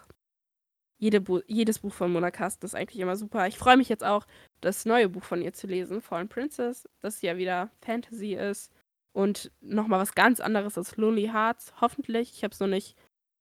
Jede 0.98 1.20
Bu 1.20 1.40
jedes 1.48 1.80
Buch 1.80 1.92
von 1.92 2.12
Mona 2.12 2.30
Carsten 2.30 2.64
ist 2.64 2.76
eigentlich 2.76 3.00
immer 3.00 3.16
super. 3.16 3.48
Ich 3.48 3.58
freue 3.58 3.76
mich 3.76 3.88
jetzt 3.88 4.04
auch, 4.04 4.24
das 4.60 4.86
neue 4.86 5.08
Buch 5.08 5.24
von 5.24 5.42
ihr 5.42 5.52
zu 5.52 5.66
lesen, 5.66 6.00
Fallen 6.00 6.28
Princess, 6.28 6.88
das 7.00 7.20
ja 7.22 7.36
wieder 7.36 7.72
Fantasy 7.80 8.34
ist 8.34 8.72
und 9.16 9.50
nochmal 9.62 9.98
was 9.98 10.14
ganz 10.14 10.40
anderes 10.40 10.76
als 10.76 10.98
Lonely 10.98 11.28
Hearts. 11.28 11.72
Hoffentlich. 11.80 12.34
Ich 12.34 12.44
habe 12.44 12.52
es 12.52 12.60
noch 12.60 12.66
nicht, 12.66 12.98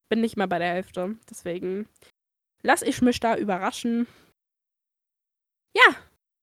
bin 0.08 0.22
nicht 0.22 0.38
mal 0.38 0.48
bei 0.48 0.58
der 0.58 0.70
Hälfte. 0.70 1.18
Deswegen 1.30 1.90
lass 2.62 2.82
ich 2.82 3.02
mich 3.02 3.20
da 3.20 3.36
überraschen. 3.36 4.08
Ja, 5.76 5.96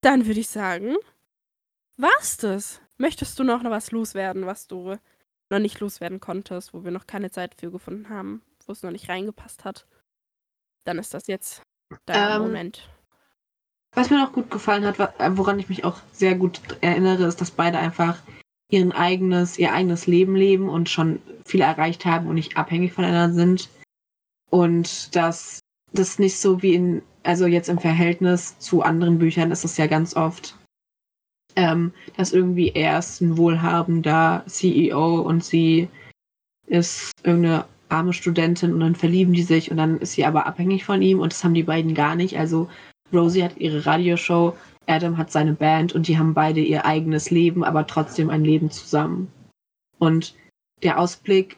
dann 0.02 0.26
würde 0.26 0.40
ich 0.40 0.50
sagen, 0.50 0.96
war's 1.96 2.36
das. 2.36 2.82
Möchtest 2.98 3.38
du 3.38 3.44
noch 3.44 3.64
was 3.64 3.90
loswerden, 3.90 4.44
was 4.44 4.68
du 4.68 4.98
noch 5.48 5.58
nicht 5.58 5.80
loswerden 5.80 6.20
konntest, 6.20 6.74
wo 6.74 6.84
wir 6.84 6.90
noch 6.90 7.06
keine 7.06 7.30
Zeit 7.30 7.54
für 7.54 7.70
gefunden 7.70 8.10
haben, 8.10 8.42
wo 8.66 8.72
es 8.72 8.82
noch 8.82 8.90
nicht 8.90 9.08
reingepasst 9.08 9.64
hat? 9.64 9.86
Dann 10.84 10.98
ist 10.98 11.14
das 11.14 11.26
jetzt 11.26 11.62
der 12.06 12.36
Ähm, 12.36 12.42
Moment. 12.42 12.86
Was 13.94 14.10
mir 14.10 14.18
noch 14.18 14.34
gut 14.34 14.50
gefallen 14.50 14.84
hat, 14.84 14.98
woran 15.38 15.58
ich 15.58 15.70
mich 15.70 15.84
auch 15.84 16.00
sehr 16.12 16.34
gut 16.34 16.60
erinnere, 16.82 17.24
ist, 17.24 17.40
dass 17.40 17.50
beide 17.50 17.78
einfach 17.78 18.22
ihren 18.72 18.92
eigenes, 18.92 19.58
ihr 19.58 19.72
eigenes 19.72 20.06
Leben 20.06 20.34
leben 20.34 20.68
und 20.68 20.88
schon 20.88 21.20
viel 21.44 21.60
erreicht 21.60 22.04
haben 22.04 22.26
und 22.26 22.34
nicht 22.34 22.56
abhängig 22.56 22.92
voneinander 22.92 23.34
sind. 23.34 23.68
Und 24.50 25.14
dass 25.14 25.60
das 25.92 26.18
nicht 26.18 26.38
so 26.38 26.62
wie 26.62 26.74
in, 26.74 27.02
also 27.22 27.46
jetzt 27.46 27.68
im 27.68 27.78
Verhältnis 27.78 28.58
zu 28.58 28.82
anderen 28.82 29.18
Büchern 29.18 29.50
ist 29.50 29.64
es 29.64 29.76
ja 29.76 29.86
ganz 29.86 30.16
oft, 30.16 30.56
ähm, 31.54 31.92
dass 32.16 32.32
irgendwie 32.32 32.72
er 32.74 32.98
ist 32.98 33.20
ein 33.20 33.36
wohlhabender 33.36 34.42
CEO 34.46 35.20
und 35.20 35.44
sie 35.44 35.88
ist 36.66 37.10
irgendeine 37.22 37.66
arme 37.90 38.14
Studentin 38.14 38.72
und 38.72 38.80
dann 38.80 38.94
verlieben 38.94 39.34
die 39.34 39.42
sich 39.42 39.70
und 39.70 39.76
dann 39.76 39.98
ist 39.98 40.12
sie 40.12 40.24
aber 40.24 40.46
abhängig 40.46 40.84
von 40.84 41.02
ihm 41.02 41.20
und 41.20 41.32
das 41.32 41.44
haben 41.44 41.52
die 41.52 41.62
beiden 41.62 41.94
gar 41.94 42.16
nicht. 42.16 42.38
Also 42.38 42.70
Rosie 43.12 43.44
hat 43.44 43.58
ihre 43.58 43.84
Radioshow, 43.84 44.56
Adam 44.86 45.16
hat 45.18 45.30
seine 45.30 45.52
Band 45.54 45.94
und 45.94 46.08
die 46.08 46.18
haben 46.18 46.34
beide 46.34 46.60
ihr 46.60 46.84
eigenes 46.84 47.30
Leben, 47.30 47.64
aber 47.64 47.86
trotzdem 47.86 48.30
ein 48.30 48.44
Leben 48.44 48.70
zusammen. 48.70 49.30
Und 49.98 50.34
der 50.82 50.98
Ausblick 50.98 51.56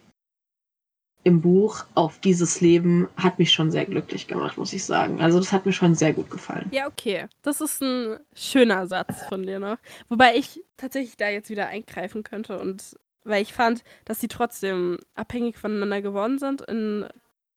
im 1.24 1.40
Buch 1.40 1.86
auf 1.94 2.18
dieses 2.20 2.60
Leben 2.60 3.08
hat 3.16 3.38
mich 3.38 3.50
schon 3.50 3.70
sehr 3.70 3.86
glücklich 3.86 4.26
gemacht, 4.26 4.58
muss 4.58 4.74
ich 4.74 4.84
sagen. 4.84 5.20
Also 5.20 5.38
das 5.38 5.52
hat 5.52 5.64
mir 5.64 5.72
schon 5.72 5.94
sehr 5.94 6.12
gut 6.12 6.30
gefallen. 6.30 6.68
Ja, 6.70 6.86
okay. 6.86 7.26
Das 7.40 7.62
ist 7.62 7.82
ein 7.82 8.18
schöner 8.34 8.86
Satz 8.86 9.22
von 9.28 9.42
dir 9.42 9.58
noch. 9.58 9.78
Wobei 10.10 10.36
ich 10.36 10.62
tatsächlich 10.76 11.16
da 11.16 11.30
jetzt 11.30 11.48
wieder 11.48 11.68
eingreifen 11.68 12.22
könnte 12.22 12.58
und 12.58 12.96
weil 13.24 13.42
ich 13.42 13.54
fand, 13.54 13.84
dass 14.04 14.20
sie 14.20 14.28
trotzdem 14.28 14.98
abhängig 15.14 15.56
voneinander 15.56 16.02
geworden 16.02 16.38
sind. 16.38 16.60
In, 16.60 17.06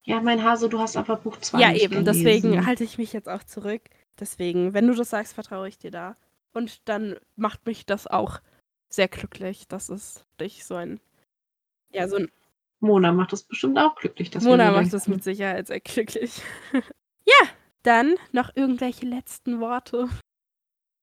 Ja, 0.04 0.22
mein 0.22 0.42
Hase, 0.42 0.70
du 0.70 0.78
hast 0.78 0.96
aber 0.96 1.16
Buch 1.16 1.36
2 1.38 1.60
ja, 1.60 1.74
eben. 1.74 2.04
gelesen. 2.04 2.04
Deswegen 2.06 2.66
halte 2.66 2.84
ich 2.84 2.96
mich 2.96 3.12
jetzt 3.12 3.28
auch 3.28 3.44
zurück. 3.44 3.82
Deswegen, 4.18 4.74
wenn 4.74 4.86
du 4.86 4.94
das 4.94 5.10
sagst, 5.10 5.34
vertraue 5.34 5.68
ich 5.68 5.78
dir 5.78 5.90
da. 5.90 6.16
Und 6.52 6.88
dann 6.88 7.16
macht 7.36 7.66
mich 7.66 7.86
das 7.86 8.06
auch 8.06 8.40
sehr 8.88 9.08
glücklich, 9.08 9.68
dass 9.68 9.88
es 9.88 10.24
dich 10.40 10.64
so 10.64 10.74
ein. 10.74 11.00
Ja, 11.92 12.08
so 12.08 12.16
ein. 12.16 12.30
Mona 12.80 13.12
macht 13.12 13.32
das 13.32 13.42
bestimmt 13.42 13.78
auch 13.78 13.96
glücklich. 13.96 14.30
Dass 14.30 14.44
wir 14.44 14.50
Mona 14.50 14.70
macht 14.70 14.92
das 14.92 15.08
mit 15.08 15.22
Sicherheit 15.24 15.66
sehr 15.66 15.80
glücklich. 15.80 16.42
ja, 16.72 17.48
dann 17.82 18.14
noch 18.32 18.54
irgendwelche 18.54 19.06
letzten 19.06 19.60
Worte. 19.60 20.08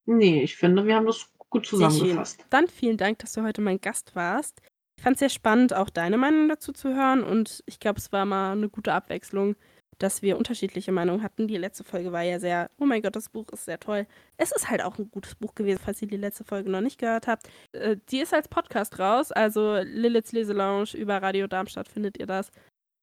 Nee, 0.06 0.44
ich 0.44 0.56
finde, 0.56 0.86
wir 0.86 0.96
haben 0.96 1.06
das 1.06 1.30
gut 1.50 1.66
zusammengefasst. 1.66 2.46
Dann 2.50 2.68
vielen 2.68 2.98
Dank, 2.98 3.20
dass 3.20 3.34
du 3.34 3.44
heute 3.44 3.62
mein 3.62 3.82
Gast 3.82 4.16
warst. 4.16 4.62
Ich 4.98 5.04
fand 5.04 5.16
es 5.16 5.20
sehr 5.20 5.30
spannend, 5.30 5.74
auch 5.74 5.90
deine 5.90 6.18
Meinung 6.18 6.48
dazu 6.48 6.72
zu 6.72 6.94
hören. 6.94 7.24
Und 7.24 7.64
ich 7.66 7.80
glaube, 7.80 8.00
es 8.00 8.12
war 8.12 8.26
mal 8.26 8.54
eine 8.54 8.70
gute 8.70 8.94
Abwechslung, 8.94 9.56
dass 10.00 10.22
wir 10.22 10.38
unterschiedliche 10.38 10.92
Meinungen 10.92 11.24
hatten. 11.24 11.48
Die 11.48 11.58
letzte 11.58 11.84
Folge 11.84 12.12
war 12.12 12.22
ja 12.22 12.40
sehr, 12.40 12.70
oh 12.80 12.86
mein 12.86 13.02
Gott, 13.02 13.16
das 13.16 13.30
Buch 13.30 13.48
ist 13.52 13.66
sehr 13.66 13.80
toll. 13.80 14.06
Es 14.38 14.52
ist 14.52 14.70
halt 14.70 14.82
auch 14.82 14.98
ein 14.98 15.10
gutes 15.12 15.36
Buch 15.36 15.56
gewesen, 15.56 15.80
falls 15.84 16.02
ihr 16.02 16.08
die 16.08 16.18
letzte 16.18 16.44
Folge 16.44 16.70
noch 16.70 16.82
nicht 16.82 17.00
gehört 17.00 17.28
habt. 17.28 17.48
Äh, 17.72 17.98
die 18.10 18.20
ist 18.20 18.34
als 18.34 18.48
Podcast 18.48 19.00
raus, 19.00 19.32
also 19.32 19.78
Liliths 19.84 20.32
Leselounge 20.32 20.96
über 20.96 21.22
Radio 21.22 21.48
Darmstadt 21.48 21.88
findet 21.88 22.18
ihr 22.18 22.26
das. 22.26 22.52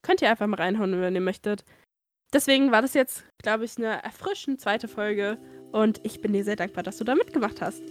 Könnt 0.03 0.21
ihr 0.21 0.29
einfach 0.29 0.47
mal 0.47 0.57
reinhauen, 0.57 0.99
wenn 1.01 1.15
ihr 1.15 1.21
möchtet. 1.21 1.63
Deswegen 2.33 2.71
war 2.71 2.81
das 2.81 2.93
jetzt, 2.93 3.23
glaube 3.41 3.65
ich, 3.65 3.77
eine 3.77 4.03
erfrischend 4.03 4.59
zweite 4.59 4.87
Folge. 4.87 5.37
Und 5.71 6.01
ich 6.03 6.19
bin 6.21 6.33
dir 6.33 6.43
sehr 6.43 6.55
dankbar, 6.55 6.83
dass 6.83 6.97
du 6.97 7.03
da 7.03 7.15
mitgemacht 7.15 7.61
hast. 7.61 7.81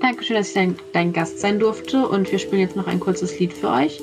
Dankeschön, 0.00 0.36
dass 0.36 0.48
ich 0.48 0.54
dein, 0.54 0.76
dein 0.92 1.12
Gast 1.12 1.40
sein 1.40 1.58
durfte. 1.58 2.06
Und 2.06 2.30
wir 2.30 2.38
spielen 2.38 2.60
jetzt 2.60 2.76
noch 2.76 2.86
ein 2.86 3.00
kurzes 3.00 3.38
Lied 3.38 3.52
für 3.52 3.70
euch. 3.70 4.00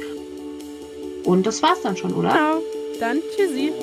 Und 1.23 1.45
das 1.45 1.61
war's 1.63 1.81
dann 1.81 1.95
schon, 1.95 2.13
oder? 2.13 2.29
Genau. 2.29 2.74
Dann 2.99 3.21
tschüssi. 3.35 3.73